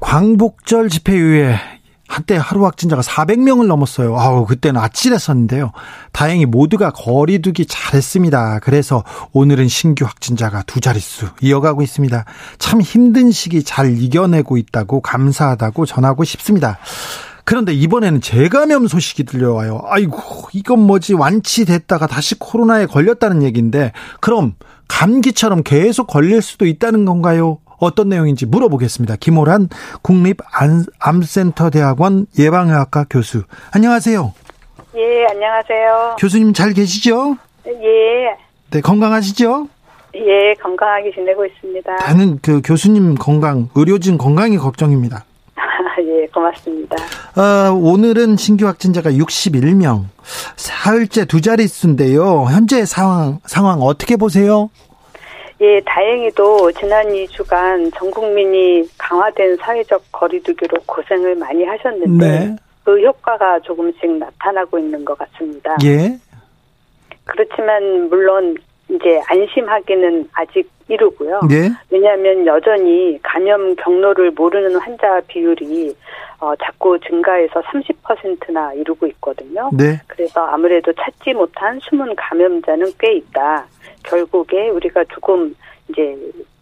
광복절 0.00 0.88
집회 0.88 1.16
이후에 1.16 1.73
한때 2.14 2.36
하루 2.36 2.64
확진자가 2.64 3.02
400명을 3.02 3.66
넘었어요. 3.66 4.16
아우, 4.16 4.46
그때는 4.46 4.80
아찔했었는데요. 4.80 5.72
다행히 6.12 6.46
모두가 6.46 6.92
거리두기 6.92 7.66
잘했습니다. 7.66 8.60
그래서 8.60 9.02
오늘은 9.32 9.66
신규 9.66 10.04
확진자가 10.04 10.62
두 10.62 10.78
자릿수 10.80 11.26
이어가고 11.42 11.82
있습니다. 11.82 12.24
참 12.60 12.80
힘든 12.80 13.32
시기 13.32 13.64
잘 13.64 14.00
이겨내고 14.00 14.58
있다고 14.58 15.00
감사하다고 15.00 15.86
전하고 15.86 16.22
싶습니다. 16.22 16.78
그런데 17.44 17.74
이번에는 17.74 18.20
재감염 18.20 18.86
소식이 18.86 19.24
들려와요. 19.24 19.82
아이고, 19.86 20.16
이건 20.52 20.86
뭐지? 20.86 21.14
완치됐다가 21.14 22.06
다시 22.06 22.36
코로나에 22.38 22.86
걸렸다는 22.86 23.42
얘기인데, 23.42 23.90
그럼 24.20 24.54
감기처럼 24.86 25.64
계속 25.64 26.06
걸릴 26.06 26.42
수도 26.42 26.64
있다는 26.64 27.06
건가요? 27.06 27.58
어떤 27.84 28.08
내용인지 28.08 28.46
물어보겠습니다. 28.46 29.16
김호란 29.16 29.68
국립암센터 30.02 31.70
대학원 31.70 32.26
예방의학과 32.38 33.06
교수. 33.08 33.42
안녕하세요. 33.72 34.32
예, 34.96 35.26
안녕하세요. 35.30 36.16
교수님 36.18 36.52
잘 36.52 36.72
계시죠? 36.72 37.36
예. 37.66 38.36
네, 38.70 38.80
건강하시죠? 38.80 39.68
예, 40.16 40.54
건강하게 40.62 41.12
지내고 41.12 41.44
있습니다. 41.44 41.96
나는 41.96 42.38
그 42.40 42.60
교수님 42.64 43.16
건강, 43.16 43.68
의료진 43.74 44.16
건강이 44.16 44.56
걱정입니다. 44.58 45.24
예, 45.98 46.26
고맙습니다. 46.28 46.96
어, 47.36 47.72
오늘은 47.72 48.36
신규 48.36 48.66
확진자가 48.66 49.10
61명, 49.10 50.04
사흘째 50.56 51.24
두 51.24 51.40
자릿수인데요. 51.40 52.46
현재 52.50 52.84
상황, 52.84 53.40
상황 53.44 53.80
어떻게 53.82 54.16
보세요? 54.16 54.70
예, 55.64 55.80
다행히도 55.86 56.72
지난 56.72 57.06
2주간 57.06 57.90
전 57.94 58.10
국민이 58.10 58.86
강화된 58.98 59.56
사회적 59.56 60.04
거리두기로 60.12 60.76
고생을 60.84 61.36
많이 61.36 61.64
하셨는데 61.64 62.28
네. 62.28 62.56
그 62.84 63.00
효과가 63.00 63.60
조금씩 63.60 64.18
나타나고 64.18 64.78
있는 64.78 65.02
것 65.06 65.16
같습니다. 65.16 65.74
예. 65.82 66.18
그렇지만 67.24 68.10
물론 68.10 68.54
이제 68.90 69.22
안심하기는 69.26 70.28
아직 70.34 70.70
이르고요. 70.88 71.40
예. 71.50 71.70
왜냐하면 71.90 72.46
여전히 72.46 73.18
감염 73.22 73.74
경로를 73.76 74.32
모르는 74.32 74.76
환자 74.76 75.20
비율이 75.26 75.94
어, 76.40 76.54
자꾸 76.56 76.98
증가해서 77.00 77.62
30%나 77.62 78.74
이루고 78.74 79.06
있거든요. 79.06 79.70
네. 79.72 80.00
그래서 80.06 80.44
아무래도 80.44 80.92
찾지 80.92 81.32
못한 81.32 81.78
숨은 81.80 82.14
감염자는 82.16 82.92
꽤 82.98 83.14
있다. 83.14 83.66
결국에 84.02 84.68
우리가 84.68 85.04
조금 85.04 85.54
이제 85.88 86.16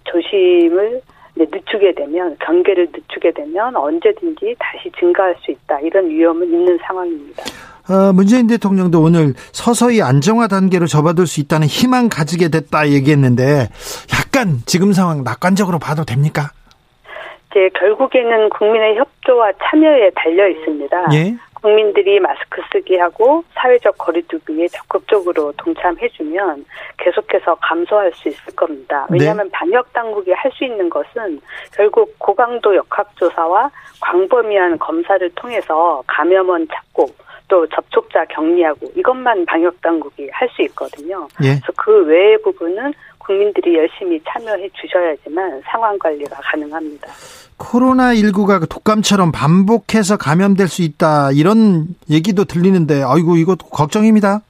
조심을 0.05 1.01
늦추게 1.35 1.95
되면 1.95 2.37
경계를 2.39 2.89
늦추게 2.93 3.33
되면 3.33 3.75
언제든지 3.75 4.55
다시 4.59 4.91
증가할 4.99 5.35
수 5.41 5.51
있다 5.51 5.81
이런 5.81 6.09
위험은 6.09 6.47
있는 6.47 6.79
상황입니다. 6.79 7.43
어, 7.89 8.13
문재인 8.13 8.47
대통령도 8.47 9.01
오늘 9.01 9.35
서서히 9.53 10.03
안정화 10.03 10.49
단계로 10.49 10.87
접어들 10.87 11.27
수 11.27 11.41
있다는 11.41 11.67
희망 11.67 12.09
가지게 12.09 12.49
됐다 12.49 12.89
얘기했는데 12.89 13.69
약간 14.15 14.59
지금 14.67 14.93
상황 14.93 15.25
낙관적으로 15.25 15.79
봐도 15.79 16.05
됩니까? 16.05 16.51
이제 17.51 17.69
결국에는 17.79 18.49
국민의 18.51 18.97
협조와 18.97 19.53
참여에 19.63 20.11
달려 20.15 20.49
있습니다. 20.49 20.97
예? 21.15 21.37
국민들이 21.63 22.19
마스크 22.19 22.61
쓰기 22.73 22.97
하고 22.97 23.45
사회적 23.55 23.97
거리두기에 23.97 24.67
적극적으로 24.69 25.53
동참해주면 25.59 26.65
계속해서 26.99 27.55
감소할 27.61 28.13
수 28.15 28.29
있을 28.29 28.57
겁니다. 28.57 29.07
네. 29.11 29.19
왜냐하면 29.21 29.47
네. 29.47 29.53
방역 29.53 29.93
당국이 29.93 30.33
할 30.33 30.53
수 30.53 30.65
있는 30.65 30.91
것은 30.91 31.41
결국 31.75 32.15
고강도 32.19 32.75
역학조사와 32.77 33.71
광범위한 34.01 34.79
검사를 34.79 35.31
통해서 35.35 36.03
감염원 36.07 36.67
찾고 36.69 37.07
또 37.53 37.67
접촉자 37.67 38.25
격리하고 38.31 38.91
이것만 38.97 39.45
방역 39.45 39.79
당국이 39.83 40.31
할 40.33 40.49
수 40.57 40.63
있거든요. 40.63 41.29
예. 41.43 41.49
그래서 41.61 41.67
그 41.77 42.05
외의 42.07 42.41
부분은 42.41 42.95
국민들이 43.19 43.77
열심히 43.77 44.19
참여해 44.27 44.71
주셔야지만 44.73 45.61
상황 45.67 45.99
관리가 45.99 46.37
가능합니다. 46.43 47.09
코로나 47.59 48.15
19가 48.15 48.61
그 48.61 48.67
독감처럼 48.67 49.33
반복해서 49.33 50.17
감염될 50.17 50.67
수 50.69 50.81
있다 50.81 51.31
이런 51.33 51.89
얘기도 52.11 52.45
들리는데 52.45 53.03
아이고 53.05 53.37
이거 53.37 53.55
걱정입니다. 53.55 54.41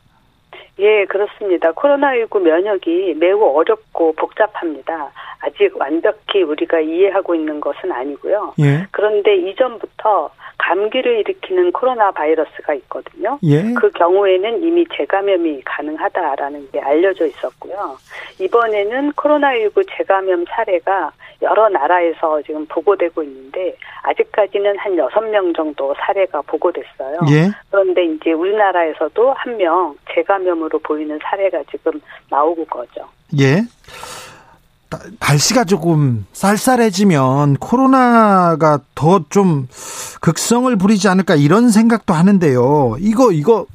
예, 0.78 1.04
그렇습니다. 1.06 1.72
코로나19 1.72 2.40
면역이 2.40 3.14
매우 3.18 3.42
어렵고 3.44 4.14
복잡합니다. 4.14 5.10
아직 5.40 5.76
완벽히 5.76 6.42
우리가 6.42 6.78
이해하고 6.80 7.34
있는 7.34 7.60
것은 7.60 7.90
아니고요. 7.90 8.54
예. 8.60 8.86
그런데 8.92 9.36
이전부터 9.36 10.30
감기를 10.62 11.18
일으키는 11.20 11.72
코로나 11.72 12.10
바이러스가 12.12 12.74
있거든요. 12.74 13.38
예. 13.42 13.62
그 13.74 13.90
경우에는 13.90 14.62
이미 14.62 14.86
재감염이 14.96 15.62
가능하다라는 15.64 16.70
게 16.70 16.80
알려져 16.80 17.26
있었고요. 17.26 17.98
이번에는 18.38 19.12
코로나19 19.12 19.86
재감염 19.96 20.44
사례가 20.48 21.10
여러 21.42 21.68
나라에서 21.68 22.40
지금 22.42 22.64
보고되고 22.66 23.22
있는데 23.24 23.76
아직까지는 24.02 24.78
한 24.78 24.96
여섯 24.96 25.20
명 25.22 25.52
정도 25.52 25.92
사례가 25.98 26.42
보고됐어요. 26.42 27.18
예. 27.30 27.50
그런데 27.70 28.04
이제 28.04 28.32
우리나라에서도 28.32 29.32
한 29.32 29.52
명 29.52 29.94
재감염으로 30.14 30.78
보이는 30.78 31.18
사례가 31.22 31.62
지금 31.70 32.00
나오고 32.30 32.64
거죠. 32.66 33.06
예. 33.38 33.60
날씨가 35.20 35.64
조금 35.64 36.26
쌀쌀해지면 36.32 37.56
코로나가 37.56 38.80
더 38.94 39.20
좀 39.30 39.68
극성을 40.20 40.74
부리지 40.76 41.08
않을까 41.08 41.34
이런 41.36 41.70
생각도 41.70 42.14
하는데요. 42.14 42.96
이거 43.00 43.32
이거 43.32 43.66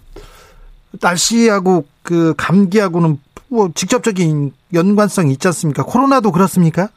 날씨하고 1.01 1.86
그 2.03 2.34
감기하고는 2.38 3.19
뭐 3.49 3.69
직접적인 3.73 4.53
연관성이 4.73 5.32
있지 5.34 5.47
않습니까? 5.47 5.84
코로나도 5.84 6.32
그렇습니까? 6.32 6.89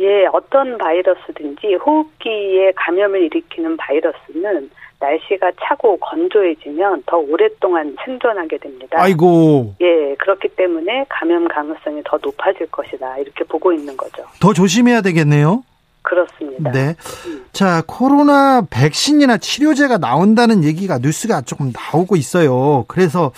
예, 0.00 0.26
어떤 0.32 0.78
바이러스든지 0.78 1.74
호흡기에 1.84 2.72
감염을 2.76 3.22
일으키는 3.24 3.76
바이러스는 3.76 4.70
날씨가 5.02 5.50
차고 5.60 5.98
건조해지면 5.98 7.02
더 7.06 7.16
오랫동안 7.18 7.96
생존하게 8.04 8.58
됩니다. 8.58 8.96
아이고. 9.00 9.74
예, 9.80 10.14
그렇기 10.14 10.48
때문에 10.56 11.04
감염 11.08 11.48
가능성이 11.48 12.02
더 12.04 12.18
높아질 12.22 12.68
것이다. 12.70 13.18
이렇게 13.18 13.44
보고 13.44 13.72
있는 13.72 13.96
거죠. 13.96 14.24
더 14.40 14.52
조심해야 14.52 15.00
되겠네요. 15.02 15.64
그렇습니다. 16.02 16.70
네. 16.70 16.94
음. 17.26 17.44
자, 17.52 17.82
코로나 17.86 18.62
백신이나 18.70 19.38
치료제가 19.38 19.98
나온다는 19.98 20.64
얘기가 20.64 20.98
뉴스가 20.98 21.42
조금 21.42 21.72
나오고 21.72 22.16
있어요. 22.16 22.84
그래서 22.88 23.32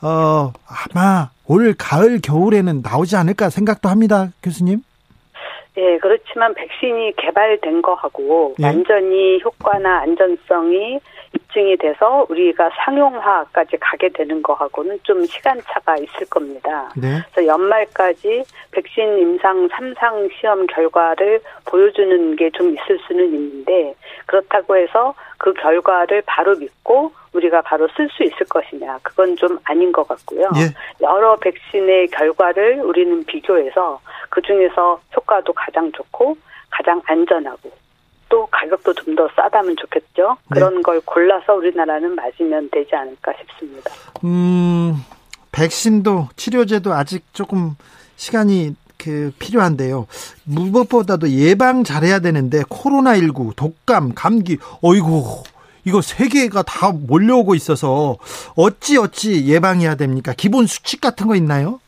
어, 0.00 0.52
아마 0.66 1.30
올 1.46 1.74
가을 1.76 2.20
겨울에는 2.20 2.82
나오지 2.82 3.16
않을까 3.16 3.50
생각도 3.50 3.88
합니다, 3.88 4.30
교수님. 4.42 4.82
예, 5.78 5.96
그렇지만 5.98 6.54
백신이 6.54 7.14
개발된 7.16 7.82
거하고 7.82 8.56
예? 8.60 8.64
완전히 8.64 9.40
효과나 9.44 10.00
안전성이 10.00 10.98
입증이 11.48 11.76
돼서 11.78 12.26
우리가 12.28 12.70
상용화까지 12.84 13.76
가게 13.80 14.08
되는 14.10 14.42
거하고는 14.42 14.98
좀 15.02 15.24
시간차가 15.24 15.96
있을 15.96 16.26
겁니다. 16.28 16.90
네. 16.96 17.22
그래서 17.32 17.46
연말까지 17.46 18.44
백신 18.70 19.18
임상 19.18 19.68
3상 19.68 20.30
시험 20.38 20.66
결과를 20.66 21.40
보여주는 21.64 22.36
게 22.36 22.48
좀 22.58 22.74
있을 22.74 22.98
수는 23.06 23.26
있는데 23.26 23.94
그렇다고 24.26 24.76
해서 24.76 25.14
그 25.36 25.52
결과를 25.52 26.22
바로 26.26 26.56
믿고 26.56 27.12
우리가 27.34 27.60
바로 27.62 27.86
쓸 27.96 28.08
수 28.08 28.24
있을 28.24 28.46
것이냐 28.48 28.98
그건 29.02 29.36
좀 29.36 29.58
아닌 29.64 29.92
것 29.92 30.08
같고요. 30.08 30.48
예. 30.56 30.74
여러 31.04 31.36
백신의 31.36 32.08
결과를 32.08 32.80
우리는 32.80 33.22
비교해서 33.24 34.00
그 34.30 34.40
중에서 34.42 35.00
효과도 35.14 35.52
가장 35.52 35.92
좋고 35.92 36.36
가장 36.70 37.00
안전하고 37.06 37.70
또 38.28 38.46
가격도 38.50 38.94
좀 38.94 39.16
더 39.16 39.28
싸다면 39.34 39.74
좋겠죠. 39.76 40.36
네. 40.50 40.54
그런 40.54 40.76
네. 40.76 40.82
걸 40.82 41.00
골라서 41.00 41.54
우리나라는 41.54 42.14
맞으면 42.14 42.68
되지 42.70 42.94
않을까 42.94 43.32
싶습니다. 43.40 43.90
음, 44.22 44.94
백신도 45.50 46.28
치료제도 46.36 46.92
아직 46.92 47.24
조금 47.32 47.74
시간이 48.16 48.76
그 48.96 49.32
필요한데요. 49.38 50.06
무엇보다도 50.44 51.30
예방 51.30 51.82
잘해야 51.84 52.20
되는데 52.20 52.62
코로나 52.68 53.16
19, 53.16 53.54
독감, 53.56 54.12
감기, 54.14 54.58
어이구 54.82 55.42
이거 55.84 56.02
세 56.02 56.28
개가 56.28 56.62
다 56.62 56.92
몰려오고 56.92 57.54
있어서 57.54 58.18
어찌 58.56 58.98
어찌 58.98 59.46
예방해야 59.46 59.94
됩니까? 59.94 60.34
기본 60.36 60.66
수칙 60.66 61.00
같은 61.00 61.26
거 61.26 61.34
있나요? 61.34 61.80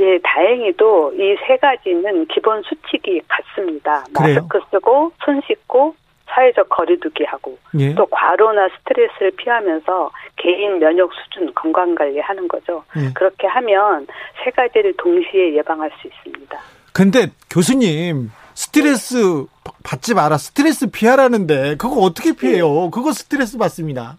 예, 0.00 0.18
다행히도 0.22 1.12
이 1.14 1.36
세 1.46 1.56
가지는 1.56 2.26
기본 2.26 2.62
수칙이 2.62 3.22
같습니다. 3.28 4.04
그래요? 4.14 4.40
마스크 4.48 4.60
쓰고 4.70 5.12
손 5.24 5.40
씻고 5.46 5.94
사회적 6.26 6.68
거리두기 6.68 7.24
하고 7.24 7.56
예. 7.78 7.94
또 7.94 8.04
과로나 8.06 8.68
스트레스를 8.78 9.30
피하면서 9.36 10.10
개인 10.36 10.78
면역 10.80 11.10
수준 11.14 11.52
건강 11.54 11.94
관리하는 11.94 12.46
거죠. 12.48 12.84
예. 12.96 13.12
그렇게 13.14 13.46
하면 13.46 14.06
세 14.44 14.50
가지를 14.50 14.94
동시에 14.98 15.54
예방할 15.54 15.90
수 16.00 16.08
있습니다. 16.08 16.58
근데 16.92 17.28
교수님 17.50 18.30
스트레스 18.54 19.44
받지 19.84 20.14
마라 20.14 20.36
스트레스 20.38 20.90
피하라는데 20.90 21.76
그거 21.76 22.00
어떻게 22.00 22.32
피해요? 22.34 22.90
그거 22.90 23.12
스트레스 23.12 23.56
받습니다. 23.56 24.16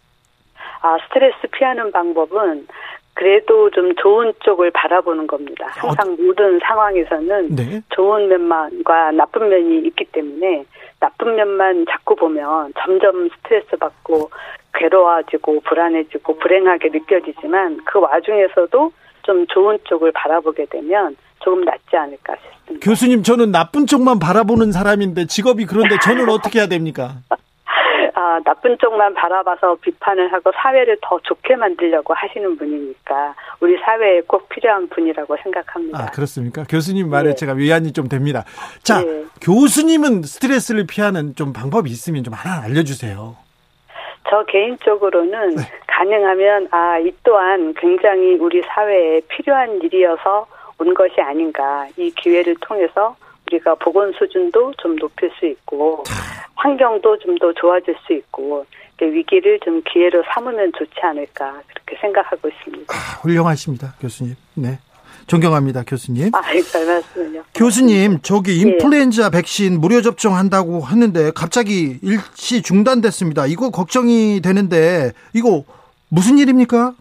아 0.81 0.97
스트레스 1.07 1.35
피하는 1.51 1.91
방법은 1.91 2.67
그래도 3.17 3.71
좀 3.71 3.95
좋은 3.95 4.32
쪽을 4.43 4.69
바라보는 4.69 5.25
겁니다. 5.25 5.65
항상 5.71 6.10
어... 6.10 6.15
모든 6.19 6.60
상황에서는 6.60 7.56
네? 7.56 7.82
좋은 7.89 8.27
면만과 8.27 9.12
나쁜 9.13 9.49
면이 9.49 9.88
있기 9.88 10.06
때문에 10.12 10.65
나쁜 10.99 11.36
면만 11.36 11.88
자꾸 11.89 12.15
보면 12.15 12.73
점점 12.77 13.27
스트레스 13.30 13.75
받고 13.75 14.30
괴로워지고 14.75 15.62
불안해지고 15.62 16.38
불행하게 16.38 16.89
느껴지지만 16.89 17.80
그 17.86 17.99
와중에서도 17.99 18.91
좀 19.23 19.47
좋은 19.47 19.80
쪽을 19.86 20.12
바라보게 20.12 20.65
되면 20.65 21.15
조금 21.39 21.62
낫지 21.62 21.95
않을까 21.95 22.36
싶습니다. 22.36 22.86
교수님, 22.88 23.23
저는 23.23 23.51
나쁜 23.51 23.88
쪽만 23.88 24.19
바라보는 24.19 24.71
사람인데 24.71 25.25
직업이 25.25 25.65
그런데 25.65 25.97
저는 26.03 26.30
어떻게 26.30 26.60
해야 26.60 26.67
됩니까? 26.67 27.15
아, 28.27 28.41
나쁜 28.43 28.77
쪽만 28.77 29.13
바라봐서 29.13 29.75
비판을 29.75 30.33
하고 30.33 30.51
사회를 30.53 30.97
더 31.01 31.17
좋게 31.23 31.55
만들려고 31.55 32.13
하시는 32.13 32.57
분이니까 32.57 33.33
우리 33.61 33.77
사회에 33.77 34.21
꼭 34.27 34.49
필요한 34.49 34.89
분이라고 34.89 35.37
생각합니다. 35.43 35.97
아, 35.97 36.05
그렇습니까? 36.07 36.65
교수님 36.69 37.09
말에 37.09 37.29
네. 37.29 37.35
제가 37.35 37.53
위안이 37.53 37.93
좀 37.93 38.09
됩니다. 38.09 38.43
자, 38.83 39.01
네. 39.01 39.23
교수님은 39.41 40.23
스트레스를 40.23 40.85
피하는 40.87 41.35
좀 41.35 41.53
방법이 41.53 41.89
있으면 41.89 42.25
좀 42.25 42.33
하나 42.33 42.61
알려주세요. 42.63 43.37
저 44.29 44.43
개인적으로는 44.43 45.55
네. 45.55 45.63
가능하면 45.87 46.67
아, 46.71 46.99
이 46.99 47.13
또한 47.23 47.73
굉장히 47.75 48.35
우리 48.35 48.61
사회에 48.61 49.21
필요한 49.29 49.81
일이어서 49.81 50.45
온 50.79 50.93
것이 50.93 51.21
아닌가. 51.21 51.87
이 51.95 52.11
기회를 52.11 52.55
통해서 52.59 53.15
우리가 53.47 53.75
보건 53.75 54.12
수준도 54.13 54.73
좀 54.77 54.95
높일 54.97 55.31
수 55.39 55.45
있고 55.45 56.03
환경도 56.55 57.19
좀 57.19 57.38
더 57.39 57.53
좋아질 57.53 57.95
수 58.05 58.13
있고 58.13 58.65
위기를 58.99 59.60
좀 59.63 59.81
기회로 59.83 60.23
삼으면 60.33 60.71
좋지 60.77 60.99
않을까 61.03 61.62
그렇게 61.67 61.97
생각하고 62.01 62.49
있습니다. 62.49 62.91
아, 62.93 63.19
훌륭하십니다, 63.21 63.93
교수님. 64.01 64.36
네. 64.55 64.79
존경합니다, 65.27 65.83
교수님. 65.86 66.33
아, 66.33 66.41
별 66.41 66.86
말씀을요. 66.88 67.43
교수님, 67.53 68.19
저기 68.23 68.57
예. 68.57 68.62
인플루엔자 68.62 69.25
예. 69.25 69.29
백신 69.29 69.79
무료 69.79 70.01
접종한다고 70.01 70.79
하는데 70.79 71.31
갑자기 71.36 71.99
일시 72.01 72.63
중단됐습니다. 72.63 73.45
이거 73.45 73.69
걱정이 73.69 74.41
되는데 74.41 75.12
이거 75.33 75.63
무슨 76.10 76.39
일입니까? 76.39 76.95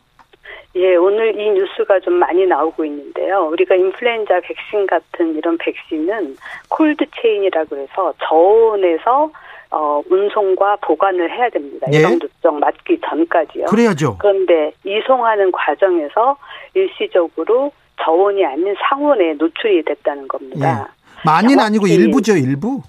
예, 0.76 0.94
오늘 0.96 1.38
이 1.40 1.50
뉴스가 1.52 2.00
좀 2.00 2.14
많이 2.14 2.44
나오고 2.46 2.84
있는데요. 2.84 3.48
우리가 3.50 3.74
인플루엔자 3.74 4.40
백신 4.40 4.86
같은 4.86 5.34
이런 5.34 5.56
백신은 5.56 6.36
콜드 6.68 7.06
체인이라고 7.20 7.78
해서 7.78 8.12
저온에서 8.22 9.30
어, 9.70 10.02
운송과 10.08 10.76
보관을 10.76 11.30
해야 11.30 11.48
됩니다. 11.48 11.86
예? 11.92 12.02
접종 12.02 12.60
맞기 12.60 13.00
전까지요. 13.00 13.66
그래야죠. 13.66 14.16
그런데 14.18 14.72
이송하는 14.84 15.50
과정에서 15.50 16.36
일시적으로 16.74 17.72
저온이 18.02 18.44
아닌 18.44 18.74
상온에 18.78 19.32
노출이 19.34 19.82
됐다는 19.82 20.28
겁니다. 20.28 20.86
예. 20.88 20.96
많이는 21.24 21.58
아니고 21.58 21.86
일부죠, 21.86 22.36
일부. 22.36 22.82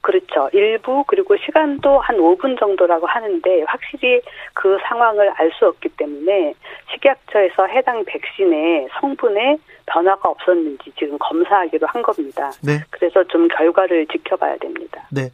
그렇죠. 0.00 0.48
일부 0.52 1.04
그리고 1.06 1.36
시간도 1.36 2.00
한 2.00 2.16
5분 2.16 2.58
정도라고 2.58 3.06
하는데 3.06 3.62
확실히 3.66 4.20
그 4.54 4.78
상황을 4.88 5.30
알 5.36 5.50
수 5.58 5.66
없기 5.66 5.88
때문에 5.90 6.54
식약처에서 6.92 7.66
해당 7.66 8.04
백신의 8.04 8.88
성분에 9.00 9.58
변화가 9.86 10.28
없었는지 10.28 10.92
지금 10.98 11.18
검사하기로 11.18 11.86
한 11.88 12.02
겁니다. 12.02 12.50
네. 12.62 12.80
그래서 12.90 13.24
좀 13.24 13.48
결과를 13.48 14.06
지켜봐야 14.06 14.56
됩니다. 14.58 15.02
네. 15.10 15.30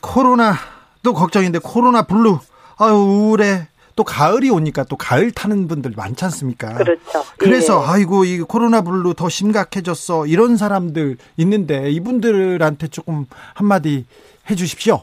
코로나도 0.00 1.12
걱정인데 1.14 1.58
코로나 1.62 2.02
블루 2.02 2.38
아유 2.78 2.92
우울해 2.92 3.68
또 4.00 4.04
가을이 4.04 4.48
오니까 4.48 4.84
또 4.84 4.96
가을 4.96 5.30
타는 5.30 5.68
분들 5.68 5.92
많지 5.94 6.24
않습니까? 6.24 6.72
그렇죠. 6.72 7.22
그래서 7.36 7.84
예. 7.84 7.90
아이고 7.90 8.24
이 8.24 8.38
코로나 8.38 8.80
블루 8.80 9.12
더 9.12 9.28
심각해졌어 9.28 10.26
이런 10.26 10.56
사람들 10.56 11.18
있는데 11.36 11.90
이분들한테 11.90 12.88
조금 12.88 13.26
한마디 13.52 14.06
해주십시오. 14.48 15.02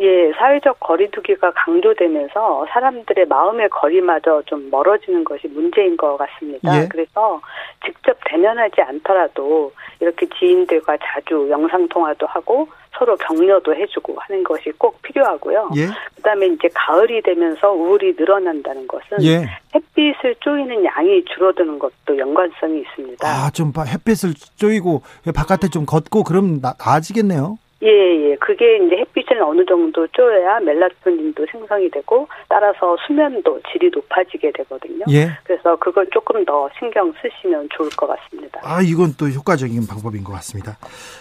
예, 0.00 0.32
사회적 0.32 0.80
거리두기가 0.80 1.52
강조되면서 1.52 2.66
사람들의 2.72 3.26
마음의 3.26 3.68
거리마저 3.68 4.42
좀 4.46 4.70
멀어지는 4.70 5.24
것이 5.24 5.46
문제인 5.48 5.96
것 5.96 6.16
같습니다. 6.16 6.82
예. 6.82 6.88
그래서 6.88 7.40
직접 7.84 8.16
대면하지 8.24 8.80
않더라도 8.80 9.72
이렇게 10.00 10.26
지인들과 10.38 10.96
자주 11.02 11.48
영상통화도 11.50 12.26
하고 12.26 12.68
서로 12.98 13.16
격려도 13.16 13.74
해주고 13.74 14.16
하는 14.18 14.42
것이 14.42 14.72
꼭 14.78 15.00
필요하고요. 15.02 15.70
예. 15.76 15.88
그다음에 16.16 16.46
이제 16.46 16.68
가을이 16.74 17.20
되면서 17.22 17.70
우울이 17.70 18.14
늘어난다는 18.18 18.88
것은 18.88 19.22
예. 19.22 19.46
햇빛을 19.74 20.34
쪼이는 20.40 20.84
양이 20.86 21.22
줄어드는 21.26 21.78
것도 21.78 22.16
연관성이 22.16 22.80
있습니다. 22.80 23.26
아, 23.26 23.50
좀 23.50 23.72
햇빛을 23.76 24.32
쪼이고 24.56 25.02
바깥에 25.34 25.68
좀 25.68 25.84
걷고 25.84 26.24
그럼 26.24 26.60
나, 26.60 26.74
아지겠네요 26.78 27.58
예, 27.82 28.30
예. 28.30 28.36
그게 28.36 28.76
이제 28.76 28.96
햇빛을 28.96 29.42
어느 29.42 29.64
정도 29.64 30.06
쪼여야 30.08 30.60
멜라토닌도 30.60 31.46
생성이 31.50 31.90
되고 31.90 32.28
따라서 32.48 32.96
수면도 33.06 33.60
질이 33.72 33.90
높아지게 33.94 34.52
되거든요. 34.52 35.04
예. 35.10 35.30
그래서 35.44 35.76
그걸 35.76 36.06
조금 36.12 36.44
더 36.44 36.68
신경 36.78 37.12
쓰시면 37.22 37.68
좋을 37.74 37.88
것 37.90 38.06
같습니다. 38.06 38.60
아, 38.62 38.82
이건 38.82 39.14
또 39.18 39.28
효과적인 39.28 39.86
방법인 39.86 40.24
것 40.24 40.32
같습니다. 40.34 40.76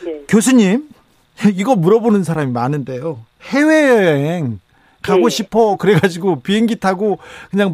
예. 0.06 0.22
교수님, 0.28 0.89
이거 1.56 1.76
물어보는 1.76 2.24
사람이 2.24 2.52
많은데요. 2.52 3.19
해외여행 3.41 4.60
가고 5.02 5.26
예. 5.26 5.30
싶어 5.30 5.78
그래가지고 5.78 6.41
비행기 6.41 6.80
타고 6.80 7.19
그냥 7.52 7.72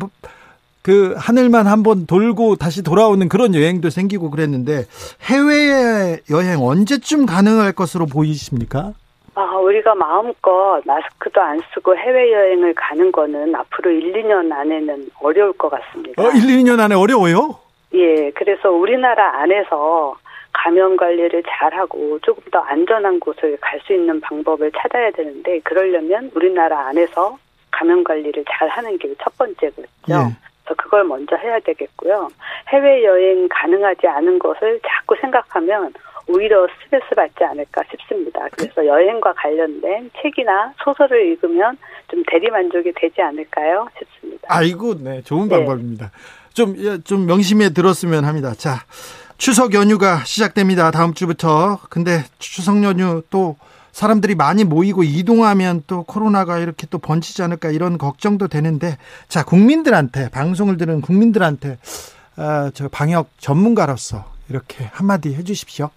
그 0.86 1.16
하늘만 1.18 1.66
한번 1.66 2.06
돌고 2.06 2.58
다시 2.58 2.84
돌아오는 2.84 3.28
그런 3.28 3.56
여행도 3.56 3.90
생기고 3.90 4.30
그랬는데 4.30 4.84
해외 5.24 6.20
여행 6.30 6.62
언제쯤 6.62 7.26
가능할 7.26 7.72
것으로 7.72 8.06
보이십니까? 8.06 8.94
아, 9.34 9.42
우리가 9.58 9.96
마음껏 9.96 10.80
마스크도 10.86 11.42
안 11.42 11.60
쓰고 11.74 11.98
해외여행을 11.98 12.76
가는 12.76 13.12
거는 13.12 13.56
앞으로 13.56 13.90
1, 13.90 14.14
2년 14.14 14.52
안에는 14.52 15.10
어려울 15.24 15.54
것 15.54 15.70
같습니다. 15.72 16.22
어, 16.22 16.30
1, 16.30 16.42
2년 16.64 16.80
안에 16.80 16.94
어려워요? 16.94 17.58
예, 17.96 18.30
그래서 18.36 18.70
우리나라 18.70 19.42
안에서 19.42 20.16
감염 20.54 20.96
관리를 20.98 21.42
잘하고 21.48 22.20
조금 22.22 22.44
더 22.52 22.60
안전한 22.60 23.20
곳을 23.20 23.58
갈 23.60 23.80
수 23.88 23.94
있는 23.94 24.22
방법을 24.22 24.72
찾아야 24.78 25.10
되는데 25.10 25.60
그러려면 25.64 26.30
우리나라 26.36 26.88
안에서 26.90 27.38
감염 27.72 28.04
관리를 28.04 28.46
잘 28.48 28.70
하는 28.70 28.96
게 29.00 29.12
첫 29.22 29.36
번째거든요. 29.40 29.88
예. 30.10 30.46
그걸 30.86 31.04
먼저 31.04 31.36
해야 31.36 31.60
되겠고요. 31.60 32.30
해외 32.70 33.04
여행 33.04 33.48
가능하지 33.50 34.08
않은 34.08 34.38
것을 34.38 34.80
자꾸 34.88 35.16
생각하면 35.20 35.94
오히려 36.28 36.68
스트레스 36.84 37.06
받지 37.16 37.44
않을까 37.44 37.82
싶습니다. 37.92 38.48
그래서 38.52 38.86
여행과 38.86 39.34
관련된 39.34 40.12
책이나 40.22 40.74
소설을 40.84 41.26
읽으면 41.32 41.78
좀 42.10 42.24
대리 42.28 42.50
만족이 42.50 42.94
되지 42.96 43.22
않을까요? 43.22 43.88
싶습니다. 43.98 44.48
아이고, 44.50 44.96
네, 45.04 45.22
좋은 45.24 45.48
네. 45.48 45.56
방법입니다. 45.56 46.12
좀, 46.54 46.76
예, 46.78 47.00
좀 47.02 47.26
명심해 47.26 47.74
들었으면 47.74 48.26
합니다. 48.26 48.54
자, 48.54 48.86
추석 49.38 49.74
연휴가 49.74 50.18
시작됩니다. 50.24 50.92
다음 50.92 51.14
주부터. 51.14 51.80
근데 51.90 52.20
추석 52.40 52.84
연휴 52.84 53.22
또 53.30 53.56
사람들이 53.96 54.36
많이 54.36 54.66
모이고 54.66 55.04
이동하면 55.04 55.84
또 55.88 56.04
코로나가 56.04 56.60
이렇게 56.60 56.86
또 56.92 56.98
번지지 56.98 57.42
않을까 57.44 57.70
이런 57.70 57.98
걱정도 57.98 58.50
되는데 58.50 58.98
자 59.30 59.46
국민들한테 59.46 60.30
방송을 60.32 60.76
들은 60.76 61.00
국민들한테 61.00 61.78
아, 62.36 62.72
저 62.74 62.90
방역 62.90 63.30
전문가로서 63.38 64.26
이렇게 64.50 64.84
한마디 64.92 65.34
해주십시오. 65.34 65.92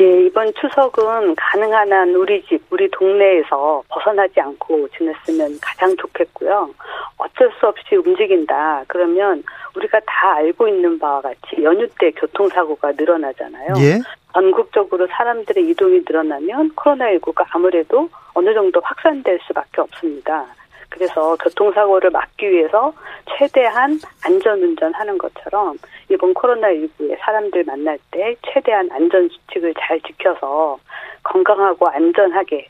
예, 0.00 0.24
이번 0.24 0.54
추석은 0.54 1.34
가능한 1.36 1.92
한 1.92 2.14
우리 2.14 2.42
집, 2.46 2.62
우리 2.70 2.90
동네에서 2.90 3.82
벗어나지 3.88 4.40
않고 4.40 4.88
지냈으면 4.96 5.58
가장 5.60 5.94
좋겠고요. 5.98 6.70
어쩔 7.18 7.52
수 7.60 7.66
없이 7.66 7.94
움직인다. 7.94 8.84
그러면 8.88 9.44
우리가 9.76 10.00
다 10.06 10.36
알고 10.36 10.66
있는 10.66 10.98
바와 10.98 11.20
같이 11.20 11.62
연휴 11.62 11.86
때 12.00 12.10
교통사고가 12.12 12.92
늘어나잖아요. 12.92 13.74
예? 13.80 13.98
전국적으로 14.32 15.06
사람들의 15.08 15.68
이동이 15.68 16.02
늘어나면 16.06 16.70
코로나19가 16.74 17.44
아무래도 17.50 18.08
어느 18.34 18.52
정도 18.54 18.80
확산될 18.82 19.38
수밖에 19.46 19.80
없습니다. 19.80 20.46
그래서 20.88 21.36
교통사고를 21.36 22.10
막기 22.10 22.50
위해서 22.50 22.92
최대한 23.36 23.98
안전운전 24.24 24.92
하는 24.94 25.16
것처럼 25.16 25.78
이번 26.10 26.34
코로나19에 26.34 27.18
사람들 27.20 27.64
만날 27.64 27.98
때 28.10 28.36
최대한 28.52 28.90
안전수칙을 28.92 29.74
잘 29.80 30.00
지켜서 30.02 30.78
건강하고 31.22 31.88
안전하게 31.88 32.68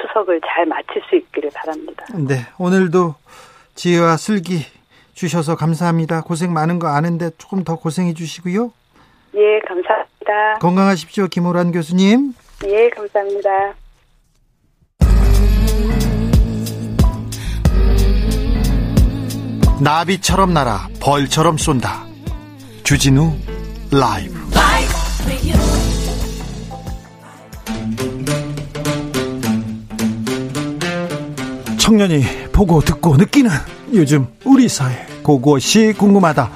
추석을 0.00 0.40
잘 0.46 0.66
마칠 0.66 1.02
수 1.08 1.16
있기를 1.16 1.50
바랍니다. 1.54 2.04
네, 2.14 2.36
오늘도 2.58 3.14
지혜와 3.74 4.16
슬기 4.16 4.64
주셔서 5.14 5.56
감사합니다. 5.56 6.22
고생 6.22 6.52
많은 6.52 6.78
거 6.78 6.88
아는데 6.88 7.30
조금 7.38 7.64
더 7.64 7.76
고생해 7.76 8.14
주시고요. 8.14 8.72
예, 9.34 9.60
감사합니다. 9.66 10.58
건강하십시오, 10.60 11.28
김호란 11.28 11.72
교수님. 11.72 12.34
예, 12.66 12.90
감사합니다. 12.90 13.74
나비처럼 19.80 20.52
날아 20.54 20.88
벌처럼 21.00 21.56
쏜다. 21.56 22.04
주진우 22.84 23.32
라이브. 23.90 24.42
청년이 31.78 32.22
보고 32.52 32.80
듣고 32.80 33.16
느끼는 33.16 33.50
요즘 33.92 34.26
우리 34.44 34.68
사회 34.68 35.04
그것이 35.24 35.92
궁금하다. 35.98 36.50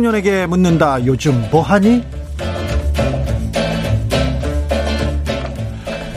청년에게 0.00 0.44
묻는다. 0.46 1.04
요즘 1.06 1.42
뭐하니? 1.50 2.04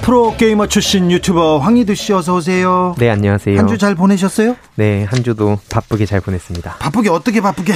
프로게이머 0.01 0.67
출신 0.67 1.09
유튜버 1.11 1.59
황희두 1.59 1.95
씨 1.95 2.11
어서 2.11 2.35
오세요. 2.35 2.93
네, 2.97 3.09
안녕하세요. 3.09 3.57
한 3.57 3.67
주 3.67 3.77
잘 3.77 3.95
보내셨어요? 3.95 4.57
네, 4.75 5.05
한 5.05 5.23
주도 5.23 5.57
바쁘게 5.69 6.05
잘 6.07 6.19
보냈습니다. 6.19 6.75
바쁘게 6.79 7.09
어떻게 7.09 7.39
바쁘게? 7.39 7.73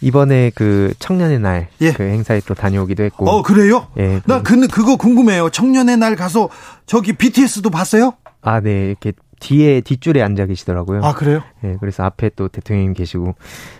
이번에 0.00 0.50
그 0.56 0.92
청년의 0.98 1.38
날그 1.38 1.66
예. 1.82 1.92
그 1.92 2.02
행사에 2.02 2.40
또 2.46 2.54
다녀오기도 2.54 3.04
했고. 3.04 3.28
어, 3.30 3.42
그래요? 3.42 3.86
예. 3.98 4.20
나 4.26 4.42
그, 4.42 4.66
그거 4.66 4.96
궁금해요. 4.96 5.50
청년의 5.50 5.98
날 5.98 6.16
가서 6.16 6.48
저기 6.86 7.12
BTS도 7.12 7.70
봤어요? 7.70 8.14
아, 8.42 8.60
네. 8.60 8.88
이렇게 8.88 9.12
뒤에 9.40 9.80
뒷줄에 9.80 10.22
앉아 10.22 10.46
계시더라고요. 10.46 11.02
아 11.04 11.14
그래요? 11.14 11.42
네, 11.60 11.76
그래서 11.80 12.02
앞에 12.04 12.30
또 12.36 12.48
대통령님 12.48 12.94
계시고 12.94 13.34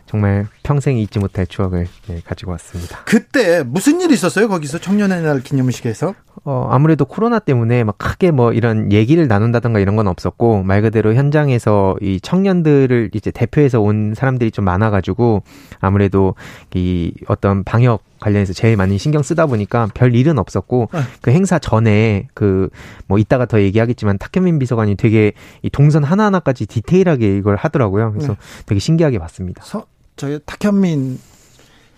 정말 0.07 0.47
평생 0.63 0.99
잊지 0.99 1.19
못할 1.19 1.47
추억을 1.47 1.87
네, 2.07 2.21
가지고 2.25 2.53
왔습니다. 2.53 3.03
그때 3.05 3.63
무슨 3.63 4.01
일이 4.01 4.15
있었어요? 4.15 4.49
거기서 4.49 4.79
청년의 4.79 5.23
날 5.23 5.41
기념식에서? 5.41 6.15
어, 6.45 6.69
아무래도 6.71 7.05
코로나 7.05 7.39
때문에 7.39 7.85
막 7.85 7.97
크게 7.99 8.31
뭐 8.31 8.53
이런 8.53 8.93
얘기를 8.93 9.27
나눈다던가 9.27 9.81
이런 9.81 9.97
건 9.97 10.07
없었고 10.07 10.63
말 10.63 10.83
그대로 10.83 11.15
현장에서 11.15 11.97
이 12.01 12.21
청년들을 12.21 13.11
이제 13.15 13.31
대표해서 13.31 13.81
온 13.81 14.15
사람들이 14.15 14.51
좀 14.51 14.65
많아가지고 14.65 15.43
아무래도 15.81 16.35
이 16.75 17.13
어떤 17.29 17.65
방역 17.65 18.03
관련해서 18.21 18.53
제일 18.55 18.77
많이 18.77 18.97
신경 18.97 19.23
쓰다 19.23 19.47
보니까 19.47 19.89
별 19.93 20.15
일은 20.15 20.39
없었고 20.39 20.89
네. 20.93 21.01
그 21.21 21.31
행사 21.31 21.59
전에 21.59 22.29
그 22.35 22.71
뭐 23.07 23.19
이따가 23.19 23.47
더 23.47 23.61
얘기하겠지만 23.61 24.19
탁현민 24.19 24.59
비서관이 24.59 24.97
되게 24.97 25.33
이 25.63 25.71
동선 25.71 26.05
하나하나까지 26.05 26.67
디테일하게 26.67 27.37
이걸 27.37 27.57
하더라고요. 27.57 28.13
그래서 28.13 28.33
네. 28.33 28.39
되게 28.67 28.79
신기하게 28.79 29.19
봤습니다. 29.19 29.63
서, 29.65 29.87
저희 30.17 30.39
탁현민 30.45 31.19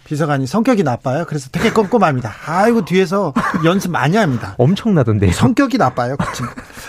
비서관이 0.06 0.46
성격이 0.46 0.84
나빠요. 0.84 1.24
그래서 1.26 1.48
되게 1.50 1.70
꼼꼼합니다. 1.72 2.32
아이고 2.46 2.84
뒤에서 2.84 3.34
연습 3.64 3.90
많이 3.90 4.16
합니다. 4.16 4.54
엄청나던데. 4.56 5.32
성격이 5.32 5.78
나빠요. 5.78 6.16
그 6.16 6.24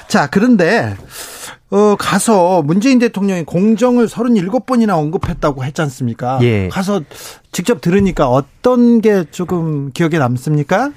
자, 0.07 0.27
그런데 0.27 0.95
어 1.71 1.95
가서 1.97 2.61
문재인 2.61 2.99
대통령이 2.99 3.43
공정을 3.43 4.07
37번이나 4.07 4.91
언급했다고 4.97 5.65
했지 5.65 5.81
않습니까? 5.81 6.37
예. 6.43 6.69
가서 6.69 7.01
직접 7.51 7.81
들으니까 7.81 8.29
어떤 8.29 9.01
게 9.01 9.25
조금 9.31 9.91
기억에 9.91 10.19
남습니까? 10.19 10.91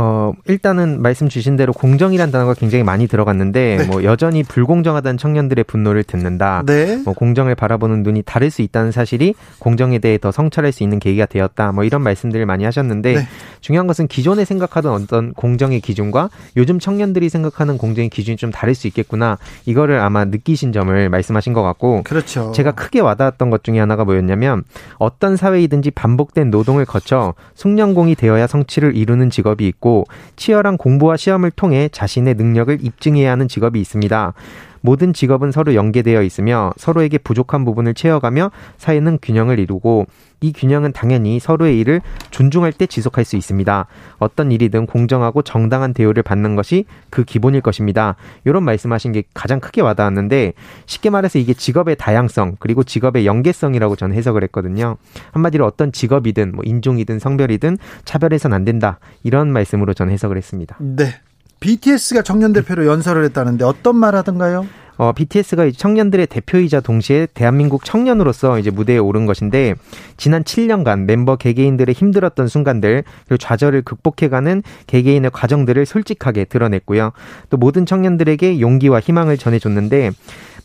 어, 0.00 0.32
일단은 0.46 1.02
말씀 1.02 1.28
주신 1.28 1.56
대로 1.56 1.72
공정이란 1.72 2.30
단어가 2.30 2.54
굉장히 2.54 2.84
많이 2.84 3.08
들어갔는데, 3.08 3.78
네. 3.78 3.86
뭐, 3.88 4.04
여전히 4.04 4.44
불공정하다는 4.44 5.18
청년들의 5.18 5.64
분노를 5.64 6.04
듣는다. 6.04 6.62
네. 6.64 7.02
뭐, 7.04 7.14
공정을 7.14 7.56
바라보는 7.56 8.04
눈이 8.04 8.22
다를 8.22 8.52
수 8.52 8.62
있다는 8.62 8.92
사실이 8.92 9.34
공정에 9.58 9.98
대해 9.98 10.16
더 10.16 10.30
성찰할 10.30 10.70
수 10.70 10.84
있는 10.84 11.00
계기가 11.00 11.26
되었다. 11.26 11.72
뭐, 11.72 11.82
이런 11.82 12.02
말씀들을 12.02 12.46
많이 12.46 12.62
하셨는데, 12.62 13.14
네. 13.14 13.26
중요한 13.60 13.88
것은 13.88 14.06
기존에 14.06 14.44
생각하던 14.44 14.92
어떤 14.92 15.32
공정의 15.32 15.80
기준과 15.80 16.30
요즘 16.56 16.78
청년들이 16.78 17.28
생각하는 17.28 17.76
공정의 17.76 18.08
기준이 18.08 18.36
좀 18.36 18.52
다를 18.52 18.76
수 18.76 18.86
있겠구나. 18.86 19.36
이거를 19.66 19.98
아마 19.98 20.24
느끼신 20.24 20.72
점을 20.72 21.08
말씀하신 21.08 21.54
것 21.54 21.64
같고, 21.64 22.04
그렇죠. 22.04 22.52
제가 22.52 22.70
크게 22.70 23.00
와닿았던 23.00 23.50
것 23.50 23.64
중에 23.64 23.80
하나가 23.80 24.04
뭐였냐면, 24.04 24.62
어떤 24.98 25.34
사회이든지 25.34 25.90
반복된 25.90 26.50
노동을 26.50 26.84
거쳐 26.84 27.34
숙련공이 27.56 28.14
되어야 28.14 28.46
성취를 28.46 28.96
이루는 28.96 29.30
직업이 29.30 29.66
있고 29.66 29.87
치열한 30.36 30.76
공부와 30.76 31.16
시험을 31.16 31.50
통해 31.50 31.88
자신의 31.90 32.34
능력을 32.34 32.78
입증해야 32.80 33.32
하는 33.32 33.48
직업이 33.48 33.80
있습니다. 33.80 34.34
모든 34.80 35.12
직업은 35.12 35.52
서로 35.52 35.74
연계되어 35.74 36.22
있으며 36.22 36.72
서로에게 36.76 37.18
부족한 37.18 37.64
부분을 37.64 37.94
채워가며 37.94 38.50
사회는 38.76 39.18
균형을 39.22 39.58
이루고 39.58 40.06
이 40.40 40.52
균형은 40.52 40.92
당연히 40.92 41.40
서로의 41.40 41.78
일을 41.80 42.00
존중할 42.30 42.72
때 42.72 42.86
지속할 42.86 43.24
수 43.24 43.36
있습니다. 43.36 43.86
어떤 44.18 44.52
일이든 44.52 44.86
공정하고 44.86 45.42
정당한 45.42 45.92
대우를 45.92 46.22
받는 46.22 46.54
것이 46.54 46.84
그 47.10 47.24
기본일 47.24 47.60
것입니다. 47.60 48.16
이런 48.44 48.62
말씀하신 48.62 49.12
게 49.12 49.24
가장 49.34 49.58
크게 49.60 49.80
와닿았는데 49.80 50.52
쉽게 50.86 51.10
말해서 51.10 51.38
이게 51.38 51.54
직업의 51.54 51.96
다양성 51.96 52.56
그리고 52.60 52.84
직업의 52.84 53.26
연계성이라고 53.26 53.96
저는 53.96 54.14
해석을 54.14 54.44
했거든요. 54.44 54.96
한마디로 55.32 55.66
어떤 55.66 55.90
직업이든 55.90 56.52
뭐 56.54 56.62
인종이든 56.64 57.18
성별이든 57.18 57.78
차별해서는 58.04 58.54
안 58.54 58.64
된다 58.64 59.00
이런 59.24 59.52
말씀으로 59.52 59.92
저는 59.94 60.12
해석을 60.12 60.36
했습니다. 60.36 60.76
네. 60.78 61.20
BTS가 61.60 62.22
청년 62.22 62.52
대표로 62.52 62.86
연설을 62.86 63.24
했다는데 63.24 63.64
어떤 63.64 63.96
말 63.96 64.14
하던가요? 64.14 64.66
어, 64.98 65.12
BTS가 65.12 65.70
청년들의 65.70 66.26
대표이자 66.26 66.80
동시에 66.80 67.28
대한민국 67.32 67.84
청년으로서 67.84 68.58
이제 68.58 68.70
무대에 68.70 68.98
오른 68.98 69.26
것인데 69.26 69.74
지난 70.16 70.42
7년간 70.42 71.04
멤버 71.04 71.36
개개인들의 71.36 71.94
힘들었던 71.94 72.48
순간들 72.48 73.04
그리고 73.26 73.38
좌절을 73.38 73.82
극복해가는 73.82 74.64
개개인의 74.88 75.30
과정들을 75.30 75.86
솔직하게 75.86 76.46
드러냈고요. 76.46 77.12
또 77.48 77.56
모든 77.56 77.86
청년들에게 77.86 78.60
용기와 78.60 78.98
희망을 78.98 79.38
전해줬는데 79.38 80.10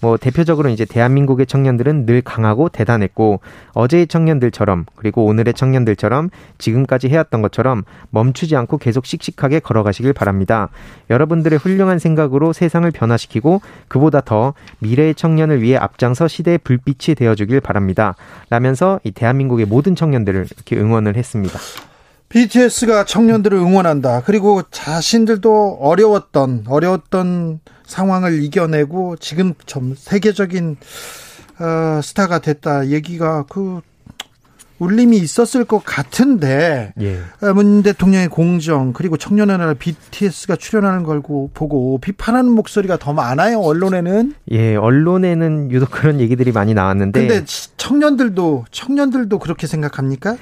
뭐 0.04 0.18
대표적으로 0.18 0.68
이제 0.68 0.84
대한민국의 0.84 1.46
청년들은 1.46 2.06
늘 2.06 2.22
강하고 2.22 2.68
대단했고 2.68 3.40
어제의 3.72 4.08
청년들처럼 4.08 4.86
그리고 4.96 5.24
오늘의 5.26 5.54
청년들처럼 5.54 6.30
지금까지 6.58 7.08
해왔던 7.08 7.42
것처럼 7.42 7.84
멈추지 8.10 8.58
않고 8.58 8.80
계속 8.80 9.06
씩씩하게 9.06 9.62
걸어가시길 9.62 10.12
바랍니다. 10.12 10.68
여러분들의 11.10 11.58
훌륭한 11.58 12.00
생각으로 12.00 12.52
세상을 12.52 12.92
변화시키고 12.92 13.62
그보다 13.88 14.20
더 14.26 14.54
미래의 14.80 15.16
청년을 15.16 15.62
위해 15.62 15.78
앞장서 15.78 16.28
시대의 16.28 16.58
불빛이 16.60 17.16
되어주길 17.16 17.62
바랍니다. 17.62 18.16
라면서 18.50 19.00
이 19.04 19.12
대한민국의 19.12 19.66
모든 19.66 19.96
청년들을 19.96 20.48
이렇게 20.52 20.78
응원을 20.78 21.16
했습니다. 21.16 21.60
BTS가 22.30 23.06
청년들을 23.06 23.58
응원한다. 23.58 24.24
그리고 24.26 24.64
자신들도 24.72 25.78
어려웠던 25.80 26.66
어려웠던 26.68 27.60
상황을 27.86 28.42
이겨내고 28.42 29.18
지금 29.18 29.54
좀 29.68 29.94
세계적인 29.96 30.78
어, 31.60 32.02
스타가 32.02 32.40
됐다 32.40 32.88
얘기가 32.88 33.46
그 33.48 33.82
울림이 34.80 35.18
있었을 35.18 35.66
것 35.66 35.84
같은데 35.84 36.94
예. 37.00 37.20
어, 37.42 37.54
문 37.54 37.84
대통령의 37.84 38.28
공정 38.28 38.94
그리고 38.94 39.18
청년의 39.18 39.58
나라 39.58 39.74
BTS가 39.74 40.56
출연하는 40.56 41.04
걸 41.04 41.22
보고 41.22 41.98
비판하는 42.00 42.52
목소리가 42.52 42.98
더 42.98 43.14
많아요 43.14 43.60
언론에는 43.60 44.34
예 44.52 44.76
언론에는 44.76 45.72
유독 45.72 45.92
그런 45.92 46.20
얘기들이 46.20 46.52
많이 46.52 46.74
나왔는데 46.74 47.20
근데 47.20 47.46
청년들도 47.78 48.66
청년들도 48.72 49.40
그렇게 49.40 49.68
생각합니까? 49.68 50.38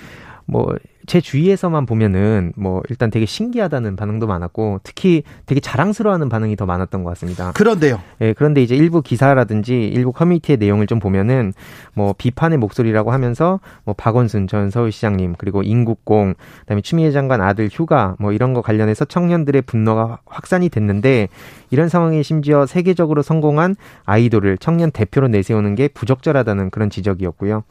뭐 0.46 0.76
제 1.12 1.20
주위에서만 1.20 1.86
보면은 1.86 2.53
뭐 2.55 2.82
일단 2.88 3.12
되게 3.12 3.26
신기하다는 3.26 3.97
반응도 3.97 4.28
많았고 4.28 4.80
특히 4.84 5.24
되게 5.45 5.59
자랑스러워하는 5.59 6.30
반응이 6.30 6.55
더 6.55 6.66
많았던 6.66 7.03
것 7.03 7.09
같습니다. 7.09 7.51
그런데요. 7.51 7.99
예, 8.22 8.32
그런데 8.32 8.64
이제 8.64 8.78
일부 8.78 9.01
기사라든지 9.01 9.88
일부 9.88 10.14
커뮤니티의 10.14 10.57
내용을 10.57 10.88
좀 10.88 10.99
보면은 10.99 11.51
뭐 11.93 12.16
비판의 12.18 12.59
목소리라고 12.59 13.12
하면서 13.12 13.59
뭐 13.84 13.93
박원순 13.93 14.47
전 14.47 14.70
서울시장님 14.70 15.36
그리고 15.38 15.64
인국공 15.64 16.36
그다음에 16.62 16.80
추미애 16.80 17.12
장관 17.12 17.41
아들 17.41 17.68
휴가 17.70 18.16
뭐 18.18 18.32
이런 18.32 18.53
거 18.53 18.62
관련해서 18.62 19.03
청년들의 19.03 19.64
분노가 19.64 20.20
확산이 20.26 20.70
됐는데 20.70 21.28
이런 21.72 21.89
상황에 21.89 22.24
심지어 22.24 22.66
세계적으로 22.66 23.22
성공한 23.22 23.76
아이돌을 24.05 24.59
청년 24.59 24.91
대표로 24.91 25.28
내세우는 25.28 25.76
게 25.76 25.89
부적절하다는 25.89 26.70
그런 26.70 26.89
지적이었고요. 26.89 27.64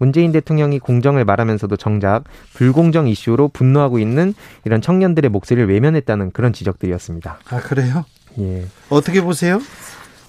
문재인 0.00 0.32
대통령이 0.32 0.78
공정을 0.78 1.24
말하면서도 1.26 1.76
정작 1.76 2.24
불공정 2.54 3.06
이슈로 3.06 3.48
분노하고 3.48 3.98
있는 3.98 4.34
이런 4.64 4.80
청년들의 4.80 5.30
목소리를 5.30 5.68
외면했다는 5.68 6.32
그런 6.32 6.54
지적들이었습니다. 6.54 7.38
아, 7.50 7.60
그래요? 7.60 8.06
예. 8.38 8.64
어떻게 8.88 9.20
보세요? 9.20 9.60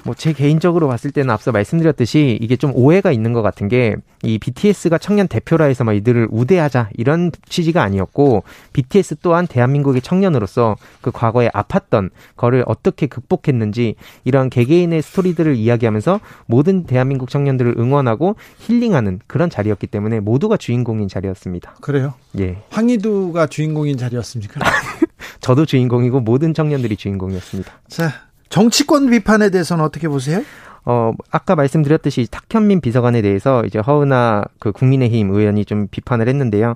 뭐 0.03 0.15
제 0.15 0.33
개인적으로 0.33 0.87
봤을 0.87 1.11
때는 1.11 1.31
앞서 1.31 1.51
말씀드렸듯이 1.51 2.37
이게 2.41 2.55
좀 2.55 2.71
오해가 2.75 3.11
있는 3.11 3.33
것 3.33 3.41
같은 3.41 3.67
게 3.67 3.95
이 4.23 4.37
BTS가 4.37 4.97
청년 4.97 5.27
대표라 5.27 5.65
해서 5.65 5.83
막 5.83 5.93
이들을 5.93 6.27
우대하자 6.31 6.89
이런 6.95 7.31
취지가 7.49 7.81
아니었고 7.81 8.43
BTS 8.73 9.15
또한 9.21 9.47
대한민국의 9.47 10.01
청년으로서 10.01 10.75
그 11.01 11.11
과거에 11.11 11.49
아팠던 11.49 12.11
거를 12.37 12.63
어떻게 12.67 13.07
극복했는지 13.07 13.95
이런 14.23 14.49
개개인의 14.49 15.01
스토리들을 15.01 15.55
이야기하면서 15.55 16.19
모든 16.45 16.83
대한민국 16.85 17.29
청년들을 17.29 17.75
응원하고 17.77 18.35
힐링하는 18.59 19.19
그런 19.27 19.49
자리였기 19.49 19.87
때문에 19.87 20.19
모두가 20.19 20.57
주인공인 20.57 21.07
자리였습니다. 21.07 21.75
그래요? 21.81 22.13
예. 22.39 22.61
황희두가 22.69 23.47
주인공인 23.47 23.97
자리였습니까? 23.97 24.61
저도 25.41 25.65
주인공이고 25.65 26.19
모든 26.19 26.53
청년들이 26.53 26.95
주인공이었습니다. 26.95 27.71
자, 27.87 28.11
정치권 28.51 29.09
비판에 29.09 29.49
대해서는 29.49 29.83
어떻게 29.83 30.07
보세요? 30.07 30.43
어, 30.83 31.13
아까 31.31 31.55
말씀드렸듯이 31.55 32.27
탁현민 32.29 32.81
비서관에 32.81 33.21
대해서 33.21 33.63
이제 33.65 33.79
허은하 33.79 34.43
그 34.59 34.71
국민의힘 34.71 35.31
의원이 35.31 35.65
좀 35.65 35.87
비판을 35.89 36.27
했는데요. 36.27 36.75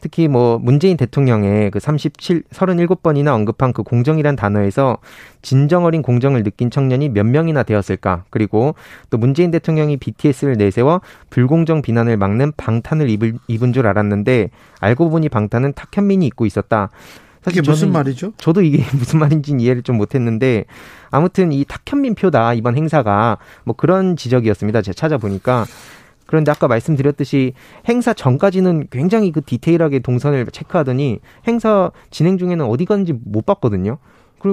특히 0.00 0.28
뭐 0.28 0.58
문재인 0.58 0.98
대통령의 0.98 1.70
그 1.70 1.80
37, 1.80 2.42
37번이나 2.50 3.28
언급한 3.34 3.72
그 3.72 3.82
공정이란 3.82 4.36
단어에서 4.36 4.98
진정 5.40 5.86
어린 5.86 6.02
공정을 6.02 6.42
느낀 6.42 6.70
청년이 6.70 7.08
몇 7.08 7.24
명이나 7.24 7.62
되었을까? 7.62 8.24
그리고 8.28 8.74
또 9.08 9.16
문재인 9.16 9.50
대통령이 9.50 9.96
BTS를 9.96 10.58
내세워 10.58 11.00
불공정 11.30 11.80
비난을 11.80 12.18
막는 12.18 12.52
방탄을 12.58 13.08
입을, 13.08 13.38
입은 13.48 13.72
줄 13.72 13.86
알았는데 13.86 14.50
알고 14.80 15.08
보니 15.08 15.30
방탄은 15.30 15.72
탁현민이 15.72 16.26
입고 16.26 16.44
있었다. 16.44 16.90
사실 17.44 17.58
이게 17.58 17.70
무슨 17.70 17.92
말이죠? 17.92 18.32
저도 18.38 18.62
이게 18.62 18.82
무슨 18.96 19.18
말인지는 19.20 19.60
이해를 19.60 19.82
좀 19.82 19.96
못했는데 19.96 20.64
아무튼 21.14 21.52
이 21.52 21.64
탁현민 21.64 22.16
표다 22.16 22.54
이번 22.54 22.76
행사가 22.76 23.38
뭐 23.62 23.76
그런 23.76 24.16
지적이었습니다. 24.16 24.82
제가 24.82 24.94
찾아보니까 24.94 25.64
그런데 26.26 26.50
아까 26.50 26.66
말씀드렸듯이 26.66 27.52
행사 27.88 28.12
전까지는 28.12 28.88
굉장히 28.90 29.30
그 29.30 29.40
디테일하게 29.40 30.00
동선을 30.00 30.44
체크하더니 30.46 31.20
행사 31.46 31.92
진행 32.10 32.36
중에는 32.36 32.64
어디 32.64 32.84
갔는지 32.84 33.12
못 33.12 33.46
봤거든요. 33.46 33.98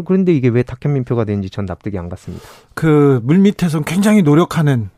그런데 0.06 0.34
이게 0.34 0.50
왜 0.50 0.62
탁현민 0.62 1.04
표가 1.04 1.26
되는지 1.26 1.50
전 1.50 1.66
납득이 1.66 1.98
안 1.98 2.10
갔습니다. 2.10 2.46
그 2.76 3.20
물밑에서 3.24 3.82
굉장히 3.82 4.22
노력하는 4.22 4.92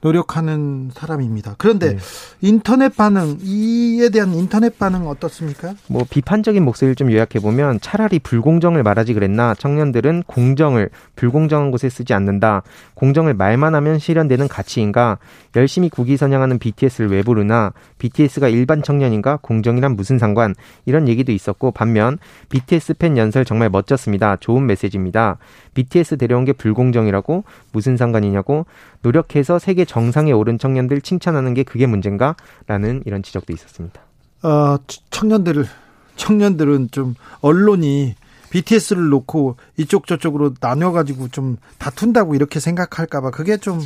노력하는 0.00 0.90
사람입니다. 0.94 1.56
그런데 1.58 1.96
네. 1.96 1.98
인터넷 2.40 2.96
반응 2.96 3.36
이에 3.42 4.08
대한 4.08 4.32
인터넷 4.34 4.78
반응 4.78 5.06
어떻습니까? 5.08 5.74
뭐 5.88 6.04
비판적인 6.08 6.64
목소리를 6.64 6.94
좀 6.94 7.12
요약해 7.12 7.38
보면 7.38 7.80
차라리 7.80 8.18
불공정을 8.18 8.82
말하지 8.82 9.14
그랬나 9.14 9.54
청년들은 9.54 10.24
공정을 10.26 10.90
불공정한 11.16 11.70
곳에 11.70 11.90
쓰지 11.90 12.14
않는다. 12.14 12.62
공정을 12.94 13.34
말만 13.34 13.74
하면 13.74 13.98
실현되는 13.98 14.48
가치인가? 14.48 15.18
열심히 15.56 15.88
국위 15.88 16.16
선양하는 16.16 16.58
BTS를 16.58 17.10
왜 17.10 17.22
부르나? 17.22 17.72
BTS가 17.98 18.48
일반 18.48 18.82
청년인가? 18.82 19.38
공정이란 19.42 19.96
무슨 19.96 20.18
상관? 20.18 20.54
이런 20.86 21.08
얘기도 21.08 21.32
있었고 21.32 21.72
반면 21.72 22.18
BTS 22.48 22.94
팬 22.94 23.18
연설 23.18 23.44
정말 23.44 23.68
멋졌습니다. 23.68 24.36
좋은 24.36 24.66
메시지입니다. 24.66 25.36
BTS 25.74 26.16
데려온 26.16 26.44
게 26.44 26.52
불공정이라고 26.52 27.44
무슨 27.72 27.96
상관이냐고 27.96 28.66
노력해서 29.02 29.58
세계 29.58 29.84
정상에 29.90 30.30
오른 30.30 30.56
청년들 30.56 31.00
칭찬하는 31.00 31.52
게 31.52 31.64
그게 31.64 31.84
문제인가? 31.84 32.36
라는 32.68 33.02
이런 33.06 33.24
지적도 33.24 33.52
있었습니다. 33.52 34.00
어, 34.44 34.76
청년들을, 35.10 35.66
청년들은 36.14 36.90
좀 36.92 37.16
언론이 37.40 38.14
BTS를 38.50 39.08
놓고 39.08 39.56
이쪽 39.78 40.06
저쪽으로 40.06 40.54
나뉘어가지고 40.60 41.28
좀 41.30 41.56
다툰다고 41.78 42.36
이렇게 42.36 42.60
생각할까봐 42.60 43.32
그게 43.32 43.56
좀 43.56 43.80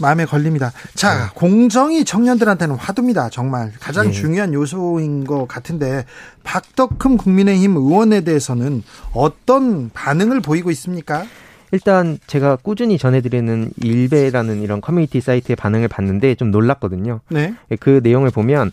마음에 0.00 0.24
걸립니다. 0.24 0.72
자, 0.96 1.26
네. 1.26 1.30
공정이 1.36 2.04
청년들한테는 2.04 2.74
화두입니다. 2.74 3.30
정말 3.30 3.72
가장 3.78 4.06
네. 4.06 4.10
중요한 4.10 4.52
요소인 4.54 5.24
것 5.24 5.46
같은데 5.46 6.04
박덕흠 6.42 7.16
국민의힘 7.16 7.76
의원에 7.76 8.22
대해서는 8.22 8.82
어떤 9.12 9.88
반응을 9.94 10.40
보이고 10.40 10.72
있습니까? 10.72 11.24
일단 11.72 12.18
제가 12.26 12.56
꾸준히 12.56 12.98
전해드리는 12.98 13.70
일베라는 13.82 14.62
이런 14.62 14.80
커뮤니티 14.80 15.20
사이트의 15.20 15.56
반응을 15.56 15.88
봤는데 15.88 16.34
좀 16.36 16.50
놀랐거든요. 16.50 17.20
네. 17.28 17.54
그 17.80 18.00
내용을 18.02 18.30
보면 18.30 18.70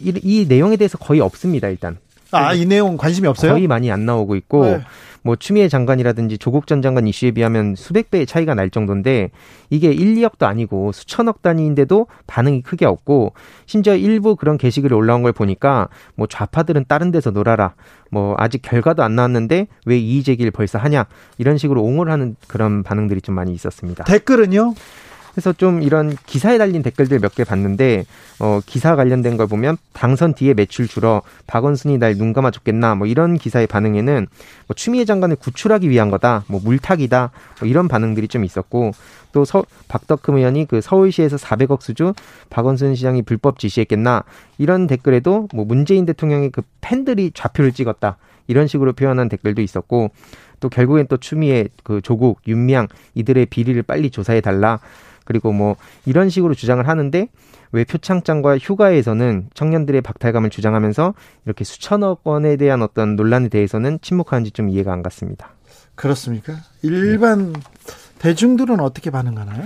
이, 0.00 0.20
이 0.22 0.46
내용에 0.48 0.76
대해서 0.76 0.98
거의 0.98 1.20
없습니다. 1.20 1.68
일단. 1.68 1.96
아, 2.30 2.52
이 2.52 2.66
내용 2.66 2.96
관심이 2.96 3.26
없어요? 3.26 3.52
거의 3.52 3.66
많이 3.66 3.90
안 3.90 4.04
나오고 4.04 4.36
있고 4.36 4.64
네. 4.66 4.80
뭐 5.22 5.36
추미애 5.36 5.68
장관이라든지 5.68 6.38
조국 6.38 6.66
전 6.66 6.82
장관 6.82 7.06
이슈에 7.06 7.30
비하면 7.32 7.74
수백 7.76 8.10
배의 8.10 8.26
차이가 8.26 8.54
날 8.54 8.70
정도인데 8.70 9.30
이게 9.70 9.90
1, 9.90 10.16
2억도 10.16 10.44
아니고 10.44 10.92
수천억 10.92 11.42
단위인데도 11.42 12.06
반응이 12.26 12.62
크게 12.62 12.86
없고 12.86 13.32
심지어 13.66 13.94
일부 13.94 14.36
그런 14.36 14.58
게시글이 14.58 14.94
올라온 14.94 15.22
걸 15.22 15.32
보니까 15.32 15.88
뭐 16.14 16.26
좌파들은 16.26 16.86
다른 16.88 17.10
데서 17.10 17.30
놀아라. 17.30 17.74
뭐 18.10 18.34
아직 18.38 18.62
결과도 18.62 19.02
안 19.02 19.16
나왔는데 19.16 19.66
왜 19.84 19.98
이의 19.98 20.22
제기를 20.22 20.50
벌써 20.50 20.78
하냐 20.78 21.06
이런 21.36 21.58
식으로 21.58 21.82
옹호를 21.82 22.12
하는 22.12 22.36
그런 22.46 22.82
반응들이 22.82 23.20
좀 23.20 23.34
많이 23.34 23.52
있었습니다. 23.52 24.04
댓글은요? 24.04 24.74
그래서 25.38 25.52
좀 25.52 25.82
이런 25.82 26.16
기사에 26.26 26.58
달린 26.58 26.82
댓글들 26.82 27.20
몇 27.20 27.32
개 27.36 27.44
봤는데 27.44 28.06
어 28.40 28.58
기사 28.66 28.96
관련된 28.96 29.36
걸 29.36 29.46
보면 29.46 29.76
당선 29.92 30.34
뒤에 30.34 30.52
매출 30.54 30.88
줄어 30.88 31.22
박원순이 31.46 31.98
날 31.98 32.16
눈 32.16 32.32
감아 32.32 32.50
줬겠나 32.50 32.96
뭐 32.96 33.06
이런 33.06 33.38
기사의 33.38 33.68
반응에는 33.68 34.26
뭐 34.66 34.74
추미애 34.74 35.04
장관을 35.04 35.36
구출하기 35.36 35.88
위한 35.90 36.10
거다 36.10 36.42
뭐 36.48 36.60
물타기다 36.64 37.30
뭐 37.60 37.68
이런 37.68 37.86
반응들이 37.86 38.26
좀 38.26 38.44
있었고 38.44 38.90
또 39.30 39.44
서, 39.44 39.62
박덕흠 39.86 40.38
의원이 40.38 40.66
그 40.66 40.80
서울시에서 40.80 41.36
400억 41.36 41.82
수주 41.82 42.14
박원순 42.50 42.96
시장이 42.96 43.22
불법 43.22 43.60
지시했겠나 43.60 44.24
이런 44.56 44.88
댓글에도 44.88 45.46
뭐 45.54 45.64
문재인 45.64 46.04
대통령의 46.04 46.50
그 46.50 46.62
팬들이 46.80 47.30
좌표를 47.32 47.70
찍었다 47.70 48.16
이런 48.48 48.66
식으로 48.66 48.94
표현한 48.94 49.28
댓글도 49.28 49.62
있었고 49.62 50.10
또 50.60 50.68
결국엔 50.68 51.06
또 51.08 51.16
추미애 51.16 51.68
그 51.84 52.00
조국 52.02 52.40
윤미향 52.46 52.88
이들의 53.14 53.46
비리를 53.46 53.82
빨리 53.82 54.10
조사해 54.10 54.40
달라 54.40 54.80
그리고 55.24 55.52
뭐 55.52 55.76
이런 56.06 56.30
식으로 56.30 56.54
주장을 56.54 56.86
하는데 56.86 57.28
왜 57.72 57.84
표창장과 57.84 58.58
휴가에서는 58.58 59.50
청년들의 59.52 60.00
박탈감을 60.00 60.50
주장하면서 60.50 61.14
이렇게 61.44 61.64
수천억 61.64 62.26
원에 62.26 62.56
대한 62.56 62.82
어떤 62.82 63.14
논란에 63.14 63.48
대해서는 63.48 63.98
침묵하는지 64.00 64.52
좀 64.52 64.70
이해가 64.70 64.92
안 64.92 65.02
갔습니다. 65.02 65.50
그렇습니까? 65.94 66.54
일반 66.82 67.52
네. 67.52 67.60
대중들은 68.20 68.80
어떻게 68.80 69.10
반응하나요? 69.10 69.64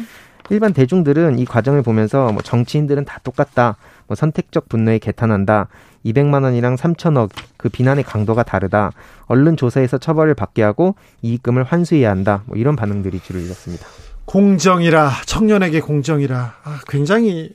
일반 0.51 0.73
대중들은 0.73 1.39
이 1.39 1.45
과정을 1.45 1.83
보면서 1.83 2.33
뭐 2.33 2.43
정치인들은 2.43 3.05
다 3.05 3.21
똑같다. 3.23 3.77
뭐 4.07 4.17
선택적 4.17 4.69
분노에 4.69 4.99
개탄한다. 4.99 5.69
200만 6.05 6.43
원이랑 6.45 6.77
3천억 6.77 7.31
그 7.57 7.69
비난의 7.69 8.05
강도가 8.05 8.43
다르다. 8.43 8.93
언론 9.27 9.57
조사에서 9.57 9.99
처벌을 9.99 10.35
받게 10.35 10.63
하고 10.63 10.95
이익금을 11.23 11.65
환수해야 11.65 12.11
한다. 12.11 12.43
뭐 12.47 12.57
이런 12.57 12.77
반응들이 12.77 13.21
주를 13.21 13.43
이뤘습니다. 13.43 13.87
공정이라 14.25 15.11
청년에게 15.27 15.81
공정이라 15.81 16.55
아, 16.65 16.81
굉장히 16.89 17.53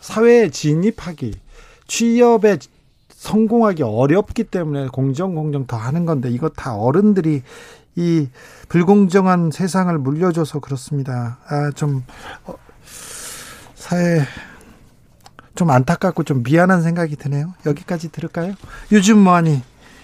사회에 0.00 0.50
진입하기 0.50 1.34
취업에 1.86 2.58
성공하기 3.08 3.82
어렵기 3.82 4.44
때문에 4.44 4.88
공정 4.88 5.34
공정 5.34 5.66
더 5.66 5.76
하는 5.76 6.06
건데 6.06 6.30
이거 6.30 6.48
다 6.48 6.76
어른들이 6.76 7.42
이 7.96 8.28
불공정한 8.68 9.50
세상을 9.50 9.96
물려줘서 9.98 10.60
그렇습니다. 10.60 11.38
아 11.48 11.70
좀 11.74 12.04
어, 12.44 12.54
사회 13.74 14.20
좀 15.58 15.70
안타깝고 15.70 16.22
좀 16.22 16.44
미안한 16.44 16.82
생각이 16.82 17.16
드네요. 17.16 17.52
여기까지 17.66 18.12
들을까요? 18.12 18.54
요즘 18.92 19.18
뭐하니 19.18 19.60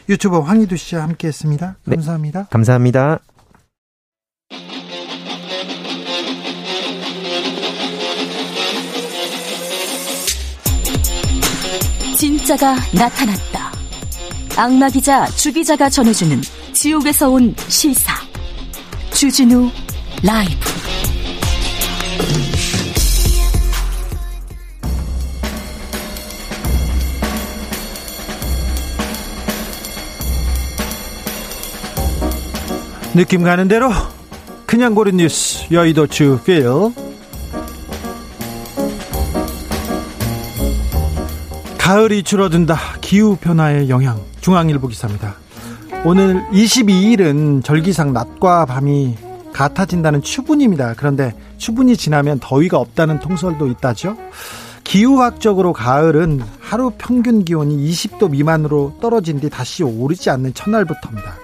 유튜버 0.09 0.41
황희두 0.41 0.77
씨와 0.77 1.05
함께했습니다. 1.05 1.77
네. 1.85 1.95
감사합니다. 1.95 2.41
네, 2.41 2.47
감사합니다. 2.51 3.21
진짜가 12.17 12.75
나타났다. 12.93 13.73
악마 14.57 14.89
기자 14.89 15.25
주 15.27 15.53
기자가 15.53 15.89
전해주는 15.89 16.41
지옥에서 16.73 17.31
온 17.31 17.55
실사. 17.69 18.13
주진우 19.13 19.71
라이브. 20.25 20.94
느낌 33.15 33.45
가는 33.45 33.69
대로 33.69 33.91
그냥 34.67 34.97
고른 34.97 35.19
뉴스 35.19 35.73
여의도 35.73 36.09
주필 36.09 36.67
가을이 41.79 42.25
줄어든다. 42.25 42.77
기후 43.01 43.37
변화의 43.37 43.89
영향. 43.89 44.21
중앙일보 44.41 44.89
기사입니다. 44.89 45.37
오늘 46.05 46.45
22일은 46.51 47.63
절기상 47.63 48.13
낮과 48.13 48.65
밤이 48.67 49.17
같아진다는 49.53 50.21
추분입니다. 50.21 50.95
그런데 50.97 51.35
추분이 51.59 51.97
지나면 51.97 52.41
더위가 52.41 52.79
없다는 52.79 53.21
통설도 53.21 53.69
있다죠. 53.69 54.17
기후학적으로 54.83 55.73
가을은 55.73 56.43
하루 56.59 56.91
평균 56.99 57.45
기온이 57.45 57.89
20도 57.91 58.31
미만으로 58.31 58.99
떨어진 59.01 59.39
뒤 59.39 59.49
다시 59.49 59.85
오르지 59.85 60.31
않는 60.31 60.53
첫날부터입니다. 60.55 61.37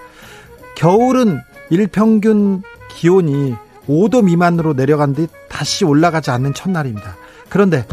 겨울은 0.75 1.41
일평균 1.71 2.63
기온이 2.91 3.55
5도 3.89 4.25
미만으로 4.25 4.75
내려간 4.75 5.15
뒤 5.15 5.27
다시 5.49 5.85
올라가지 5.85 6.31
않는 6.31 6.55
첫날입니다. 6.55 7.17
그런데 7.49 7.87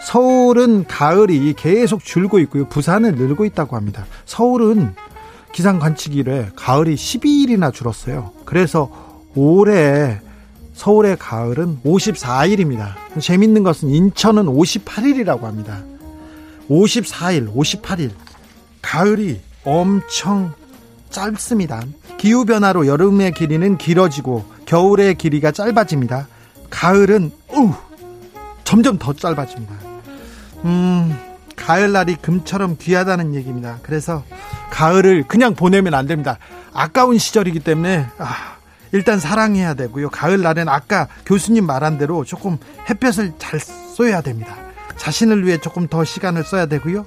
서울은 0.00 0.84
가을이 0.86 1.54
계속 1.54 2.04
줄고 2.04 2.38
있고요. 2.40 2.68
부산은 2.68 3.14
늘고 3.14 3.44
있다고 3.44 3.76
합니다. 3.76 4.04
서울은 4.24 4.94
기상 5.52 5.78
관측 5.78 6.16
일에 6.16 6.48
가을이 6.56 6.94
12일이나 6.94 7.72
줄었어요. 7.72 8.32
그래서 8.44 9.20
올해 9.34 10.20
서울의 10.74 11.16
가을은 11.18 11.80
54일입니다. 11.84 12.94
재밌는 13.20 13.62
것은 13.62 13.90
인천은 13.90 14.46
58일이라고 14.46 15.42
합니다. 15.42 15.82
54일, 16.68 17.54
58일. 17.54 18.10
가을이 18.80 19.40
엄청 19.64 20.52
짧습니다. 21.10 21.82
기후변화로 22.22 22.86
여름의 22.86 23.32
길이는 23.32 23.78
길어지고 23.78 24.44
겨울의 24.64 25.16
길이가 25.16 25.50
짧아집니다. 25.50 26.28
가을은, 26.70 27.32
우 27.50 27.72
점점 28.62 28.96
더 28.96 29.12
짧아집니다. 29.12 29.74
음, 30.64 31.18
가을날이 31.56 32.14
금처럼 32.14 32.76
귀하다는 32.78 33.34
얘기입니다. 33.34 33.80
그래서 33.82 34.22
가을을 34.70 35.24
그냥 35.26 35.56
보내면 35.56 35.94
안 35.94 36.06
됩니다. 36.06 36.38
아까운 36.72 37.18
시절이기 37.18 37.58
때문에 37.58 38.06
아, 38.18 38.56
일단 38.92 39.18
사랑해야 39.18 39.74
되고요. 39.74 40.08
가을날엔 40.10 40.68
아까 40.68 41.08
교수님 41.26 41.66
말한 41.66 41.98
대로 41.98 42.24
조금 42.24 42.56
햇볕을 42.88 43.32
잘 43.38 43.58
쏘야 43.58 44.20
됩니다. 44.20 44.54
자신을 44.96 45.44
위해 45.44 45.58
조금 45.58 45.88
더 45.88 46.04
시간을 46.04 46.44
써야 46.44 46.66
되고요. 46.66 47.00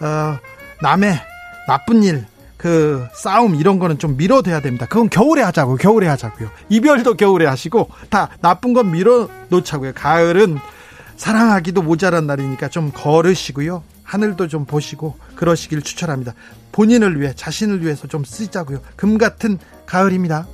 어, 0.00 0.38
남의 0.80 1.20
나쁜 1.68 2.02
일, 2.02 2.24
그 2.64 3.06
싸움 3.12 3.56
이런 3.56 3.78
거는 3.78 3.98
좀 3.98 4.16
미뤄둬야 4.16 4.60
됩니다. 4.60 4.86
그건 4.88 5.10
겨울에 5.10 5.42
하자고요. 5.42 5.76
겨울에 5.76 6.06
하자고요. 6.08 6.48
이별도 6.70 7.12
겨울에 7.12 7.44
하시고 7.44 7.90
다 8.08 8.30
나쁜 8.40 8.72
건 8.72 8.90
미뤄 8.90 9.28
놓자고요. 9.50 9.92
가을은 9.94 10.56
사랑하기도 11.18 11.82
모자란 11.82 12.26
날이니까 12.26 12.68
좀 12.68 12.90
걸으시고요. 12.94 13.82
하늘도 14.02 14.48
좀 14.48 14.64
보시고 14.64 15.18
그러시길 15.34 15.82
추천합니다. 15.82 16.32
본인을 16.72 17.20
위해 17.20 17.34
자신을 17.36 17.82
위해서 17.82 18.08
좀 18.08 18.24
쓰자고요. 18.24 18.78
금 18.96 19.18
같은 19.18 19.58
가을입니다. 19.84 20.46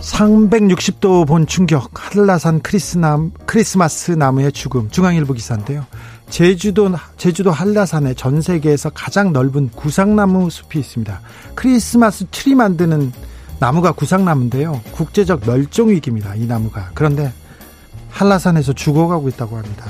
360도 0.00 1.26
본 1.26 1.48
충격 1.48 1.90
한라산 1.92 2.60
크리스남, 2.60 3.32
크리스마스 3.46 4.12
나무의 4.12 4.52
죽음 4.52 4.90
중앙일보 4.90 5.34
기사인데요. 5.34 5.84
제주도 6.28 6.90
제주도 7.16 7.50
한라산에 7.50 8.14
전 8.14 8.40
세계에서 8.40 8.90
가장 8.90 9.32
넓은 9.32 9.70
구상나무 9.70 10.50
숲이 10.50 10.78
있습니다. 10.80 11.20
크리스마스 11.54 12.26
트리 12.30 12.54
만드는 12.54 13.12
나무가 13.58 13.92
구상나무인데요. 13.92 14.82
국제적 14.92 15.42
멸종 15.46 15.90
위기입니다. 15.90 16.34
이 16.34 16.46
나무가. 16.46 16.90
그런데 16.94 17.32
한라산에서 18.10 18.72
죽어가고 18.72 19.28
있다고 19.28 19.56
합니다. 19.56 19.86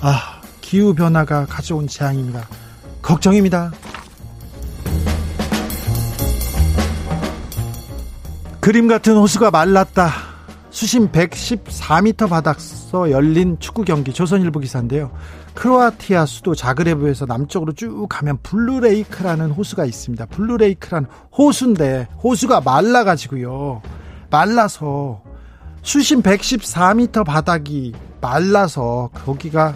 아, 0.00 0.40
기후 0.60 0.94
변화가 0.94 1.46
가져온 1.46 1.86
재앙입니다. 1.86 2.46
걱정입니다. 3.02 3.72
그림 8.60 8.88
같은 8.88 9.16
호수가 9.16 9.50
말랐다. 9.50 10.12
수심 10.70 11.10
114m 11.10 12.28
바닥서 12.28 13.10
열린 13.10 13.56
축구 13.58 13.84
경기 13.84 14.12
조선일보 14.12 14.60
기사인데요. 14.60 15.10
크로아티아 15.58 16.24
수도 16.24 16.54
자그레브에서 16.54 17.26
남쪽으로 17.26 17.72
쭉 17.72 18.06
가면 18.08 18.38
블루레이크라는 18.44 19.50
호수가 19.50 19.86
있습니다. 19.86 20.26
블루레이크라는 20.26 21.08
호수인데 21.36 22.06
호수가 22.22 22.60
말라가지고요. 22.60 23.82
말라서 24.30 25.20
수심 25.82 26.22
114m 26.22 27.24
바닥이 27.24 27.92
말라서 28.20 29.10
거기가 29.12 29.74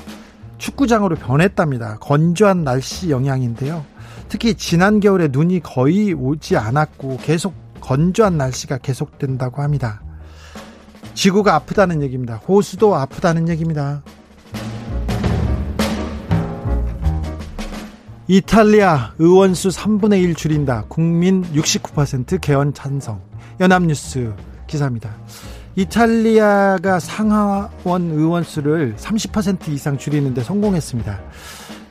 축구장으로 0.58 1.16
변했답니다. 1.16 1.98
건조한 1.98 2.62
날씨 2.62 3.10
영향인데요. 3.10 3.84
특히 4.28 4.54
지난 4.54 5.00
겨울에 5.00 5.30
눈이 5.32 5.60
거의 5.64 6.12
오지 6.12 6.56
않았고 6.56 7.18
계속 7.22 7.54
건조한 7.80 8.36
날씨가 8.38 8.78
계속된다고 8.78 9.62
합니다. 9.62 10.00
지구가 11.14 11.56
아프다는 11.56 12.02
얘기입니다. 12.02 12.36
호수도 12.36 12.94
아프다는 12.94 13.48
얘기입니다. 13.48 14.02
이탈리아 18.28 19.14
의원수 19.18 19.70
3분의 19.70 20.22
1 20.22 20.34
줄인다. 20.36 20.84
국민 20.88 21.42
69% 21.54 22.40
개헌 22.40 22.72
찬성. 22.72 23.20
연합뉴스 23.58 24.32
기사입니다. 24.68 25.10
이탈리아가 25.74 27.00
상하원 27.00 28.10
의원수를 28.12 28.94
30% 28.96 29.68
이상 29.68 29.98
줄이는데 29.98 30.42
성공했습니다. 30.44 31.20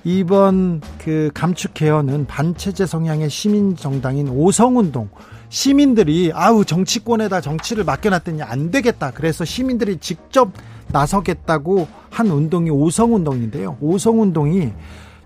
이번 0.04 0.82
그 1.00 1.30
감축 1.34 1.74
개헌은 1.74 2.28
반체제 2.28 2.86
성향의 2.86 3.30
시민 3.30 3.76
정당인 3.76 4.30
오성운동 4.30 5.10
시민들이 5.50 6.32
아우 6.34 6.64
정치권에다 6.64 7.42
정치를 7.42 7.84
맡겨놨더니 7.84 8.42
안 8.42 8.72
되겠다. 8.72 9.12
그래서 9.12 9.44
시민들이 9.44 9.98
직접 9.98 10.54
나서겠다고 10.88 11.88
한 12.10 12.28
운동이 12.28 12.70
오성운동인데요. 12.70 13.78
오성운동이 13.82 14.72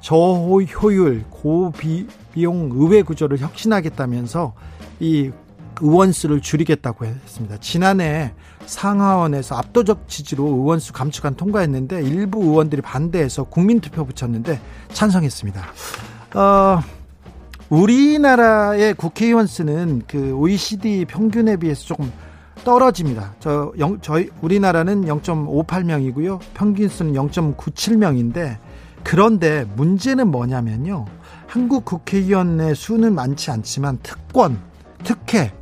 저효율 0.05 1.23
고비용 1.31 2.69
의회 2.73 3.01
구조를 3.01 3.39
혁신하겠다면서 3.39 4.53
이 4.99 5.31
의원수를 5.81 6.41
줄이겠다고 6.41 7.05
했습니다. 7.05 7.57
지난해 7.57 8.31
상하원에서 8.67 9.55
압도적 9.55 10.07
지지로 10.07 10.45
의원수 10.45 10.93
감축안 10.93 11.33
통과했는데 11.33 12.03
일부 12.03 12.43
의원들이 12.43 12.83
반대해서 12.83 13.45
국민투표 13.45 14.05
붙였는데 14.05 14.61
찬성했습니다. 14.93 15.65
어, 16.35 16.79
우리나라의 17.69 18.93
국회의원 18.93 19.47
수는 19.47 20.03
그 20.07 20.33
OECD 20.33 21.05
평균에 21.05 21.57
비해서 21.57 21.83
조금 21.83 22.11
떨어집니다. 22.63 23.33
저 23.39 23.73
영, 23.79 23.99
저희 24.01 24.29
우리나라는 24.43 25.05
0.58명이고요. 25.05 26.39
평균 26.53 26.89
수는 26.89 27.13
0.97명인데 27.13 28.57
그런데 29.05 29.65
문제는 29.75 30.29
뭐냐면요. 30.29 31.05
한국 31.45 31.85
국회의원의 31.85 32.75
수는 32.75 33.13
많지 33.13 33.51
않지만 33.51 33.99
특권, 34.01 34.59
특혜, 35.03 35.53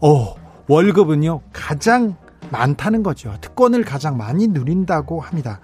어, 0.00 0.34
월급은요. 0.68 1.40
가장 1.52 2.14
많다는 2.50 3.02
거죠. 3.02 3.36
특권을 3.40 3.84
가장 3.84 4.16
많이 4.16 4.46
누린다고 4.46 5.20
합니다. 5.20 5.58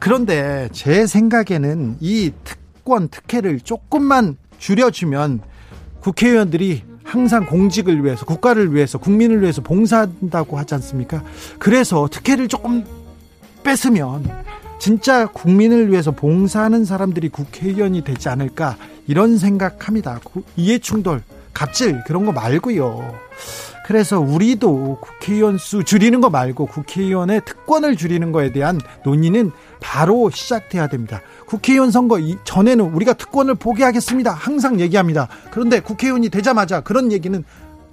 그런데 0.00 0.70
제 0.72 1.06
생각에는 1.06 1.98
이 2.00 2.32
특권, 2.44 3.08
특혜를 3.08 3.60
조금만 3.60 4.38
줄여주면 4.58 5.42
국회의원들이 6.00 6.84
항상 7.04 7.44
공직을 7.44 8.02
위해서, 8.02 8.24
국가를 8.24 8.74
위해서, 8.74 8.96
국민을 8.96 9.42
위해서 9.42 9.60
봉사한다고 9.60 10.56
하지 10.56 10.74
않습니까? 10.76 11.22
그래서 11.58 12.08
특혜를 12.10 12.48
조금 12.48 12.86
뺏으면 13.62 14.24
진짜 14.80 15.26
국민을 15.26 15.92
위해서 15.92 16.10
봉사하는 16.10 16.86
사람들이 16.86 17.28
국회의원이 17.28 18.02
되지 18.02 18.30
않을까 18.30 18.76
이런 19.06 19.36
생각합니다. 19.36 20.20
이해충돌, 20.56 21.22
갑질 21.52 22.02
그런 22.06 22.24
거 22.24 22.32
말고요. 22.32 23.14
그래서 23.86 24.20
우리도 24.20 24.98
국회의원 25.00 25.58
수 25.58 25.84
줄이는 25.84 26.20
거 26.20 26.30
말고 26.30 26.66
국회의원의 26.66 27.42
특권을 27.44 27.96
줄이는 27.96 28.32
거에 28.32 28.52
대한 28.52 28.80
논의는 29.04 29.50
바로 29.80 30.30
시작돼야 30.30 30.86
됩니다. 30.86 31.20
국회의원 31.46 31.90
선거 31.90 32.18
전에는 32.44 32.94
우리가 32.94 33.14
특권을 33.14 33.56
포기하겠습니다. 33.56 34.32
항상 34.32 34.80
얘기합니다. 34.80 35.28
그런데 35.50 35.80
국회의원이 35.80 36.30
되자마자 36.30 36.80
그런 36.80 37.12
얘기는 37.12 37.44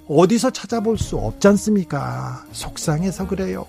어디서 0.08 0.50
찾아볼 0.50 0.96
수 0.96 1.16
없지 1.16 1.48
않습니까? 1.48 2.44
속상해서 2.52 3.26
그래요. 3.26 3.66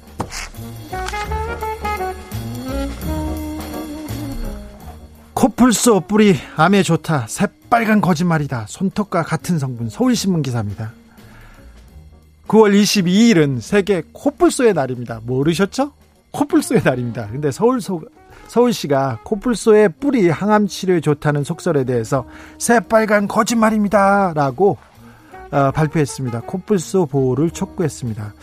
코뿔소 5.40 6.02
뿌리 6.02 6.36
암에 6.58 6.84
좋다. 6.84 7.28
새빨간 7.30 8.02
거짓말이다. 8.02 8.66
손톱과 8.68 9.24
같은 9.24 9.58
성분. 9.58 9.88
서울신문 9.88 10.42
기사입니다. 10.42 10.92
9월 12.50 12.78
22일은 12.78 13.62
세계 13.62 14.04
코뿔소의 14.12 14.74
날입니다. 14.74 15.22
모르셨죠? 15.24 15.94
코뿔소의 16.32 16.82
날입니다. 16.84 17.28
근데 17.28 17.52
서울 17.52 17.80
소, 17.80 18.02
서울시가 18.50 19.22
코뿔소의 19.24 19.94
뿌리 20.02 20.28
항암 20.28 20.68
치료에 20.68 21.00
좋다는 21.00 21.46
속설에 21.46 21.86
대해서 21.86 22.26
새빨간 22.58 23.30
거짓말입니다. 23.30 24.34
라고 24.36 24.78
어, 25.52 25.72
발표했습니다. 25.72 26.42
코뿔소 26.42 27.06
보호를 27.06 27.52
촉구했습니다. 27.52 28.34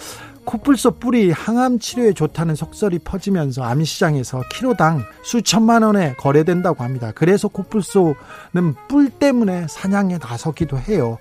코뿔소 0.47 0.93
뿌리 0.93 1.31
항암 1.31 1.81
치료에 1.81 2.13
좋다는 2.13 2.55
속설이 2.55 3.01
퍼지면서 3.01 3.65
암시장에서 3.65 4.45
키로당 4.53 5.03
수천만 5.23 5.83
원에 5.83 6.15
거래된다고 6.15 6.83
합니다. 6.85 7.13
그래서 7.15 7.49
코뿔소는 7.49 8.75
뿔 8.89 9.11
때문에 9.11 9.67
사냥에 9.69 10.19
나서기도 10.19 10.79
해요. 10.79 11.19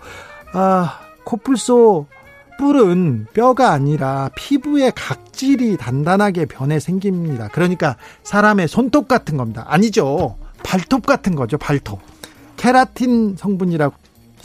아, 0.53 0.99
코뿔소 1.25 2.05
뿔은 2.57 3.27
뼈가 3.33 3.71
아니라 3.71 4.29
피부의 4.35 4.93
각질이 4.95 5.75
단단하게 5.77 6.45
변해 6.45 6.79
생깁니다. 6.79 7.49
그러니까 7.49 7.97
사람의 8.23 8.67
손톱 8.67 9.07
같은 9.07 9.35
겁니다. 9.35 9.65
아니죠. 9.67 10.37
발톱 10.63 11.05
같은 11.05 11.35
거죠. 11.35 11.57
발톱. 11.57 11.99
케라틴 12.55 13.35
성분이라고 13.37 13.95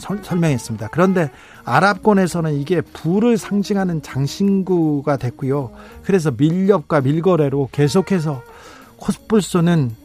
설, 0.01 0.19
설명했습니다. 0.23 0.89
그런데 0.91 1.29
아랍권에서는 1.63 2.55
이게 2.55 2.81
부를 2.81 3.37
상징하는 3.37 4.01
장신구가 4.01 5.17
됐고요. 5.17 5.71
그래서 6.03 6.31
밀렵과 6.31 7.01
밀거래로 7.01 7.69
계속해서 7.71 8.41
코뿔소는 8.97 9.95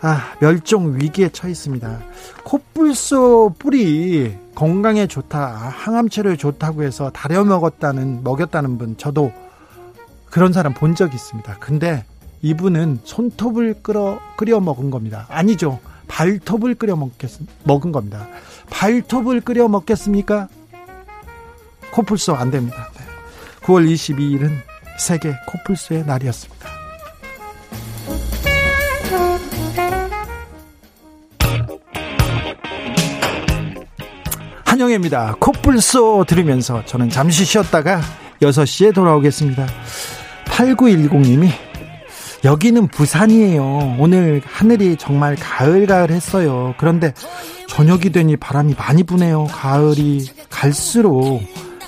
아, 0.00 0.34
멸종 0.40 0.96
위기에 1.00 1.30
처했습니다. 1.30 1.98
코뿔소 2.44 3.54
뿔이 3.58 4.36
건강에 4.54 5.06
좋다, 5.06 5.46
항암 5.46 6.10
치료에 6.10 6.36
좋다고 6.36 6.82
해서 6.82 7.10
다려 7.10 7.42
먹었다는 7.44 8.22
먹였다는 8.22 8.76
분 8.76 8.96
저도 8.98 9.32
그런 10.30 10.52
사람 10.52 10.74
본적 10.74 11.14
있습니다. 11.14 11.56
근데 11.58 12.04
이분은 12.42 13.00
손톱을 13.04 13.76
끓여 13.82 14.20
끓여 14.36 14.60
먹은 14.60 14.90
겁니다. 14.90 15.26
아니죠. 15.30 15.80
발톱을 16.08 16.74
끓여 16.74 16.96
먹겠 16.96 17.30
먹은 17.64 17.92
겁니다. 17.92 18.28
발톱을 18.70 19.40
끓여 19.40 19.68
먹겠습니까? 19.68 20.48
코뿔소 21.92 22.34
안 22.34 22.50
됩니다. 22.50 22.88
네. 22.96 23.04
9월 23.62 23.90
22일은 23.92 24.50
세계 24.98 25.34
코뿔소의 25.46 26.04
날이었습니다. 26.06 26.68
한영입니다. 34.64 35.36
코뿔소 35.38 36.24
들으면서 36.26 36.84
저는 36.84 37.08
잠시 37.08 37.44
쉬었다가 37.44 38.00
6시에 38.42 38.92
돌아오겠습니다. 38.92 39.66
8910님이 40.46 41.50
여기는 42.44 42.88
부산이에요. 42.88 43.96
오늘 43.98 44.42
하늘이 44.44 44.96
정말 44.96 45.34
가을가을 45.34 46.10
했어요. 46.10 46.74
그런데 46.78 47.14
저녁이 47.68 48.10
되니 48.10 48.36
바람이 48.36 48.74
많이 48.76 49.02
부네요. 49.02 49.44
가을이 49.44 50.26
갈수록 50.50 51.40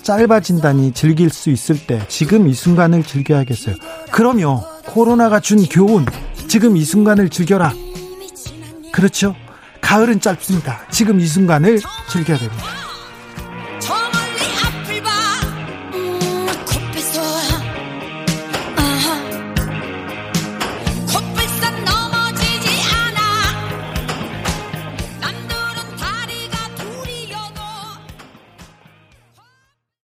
짧아진다니 0.03 0.93
즐길 0.93 1.31
수 1.31 1.51
있을 1.51 1.87
때 1.87 2.01
지금 2.09 2.49
이 2.49 2.55
순간을 2.55 3.03
즐겨야겠어요. 3.03 3.75
그럼요. 4.11 4.63
코로나가 4.87 5.41
준 5.41 5.63
교훈. 5.65 6.07
지금 6.49 6.77
이 6.77 6.85
순간을 6.85 7.29
즐겨라. 7.29 7.73
그렇죠? 8.93 9.35
가을은 9.83 10.21
짧습니다. 10.21 10.81
지금 10.91 11.21
이 11.21 11.27
순간을 11.27 11.81
즐겨야 12.09 12.39
됩니다. 12.39 12.76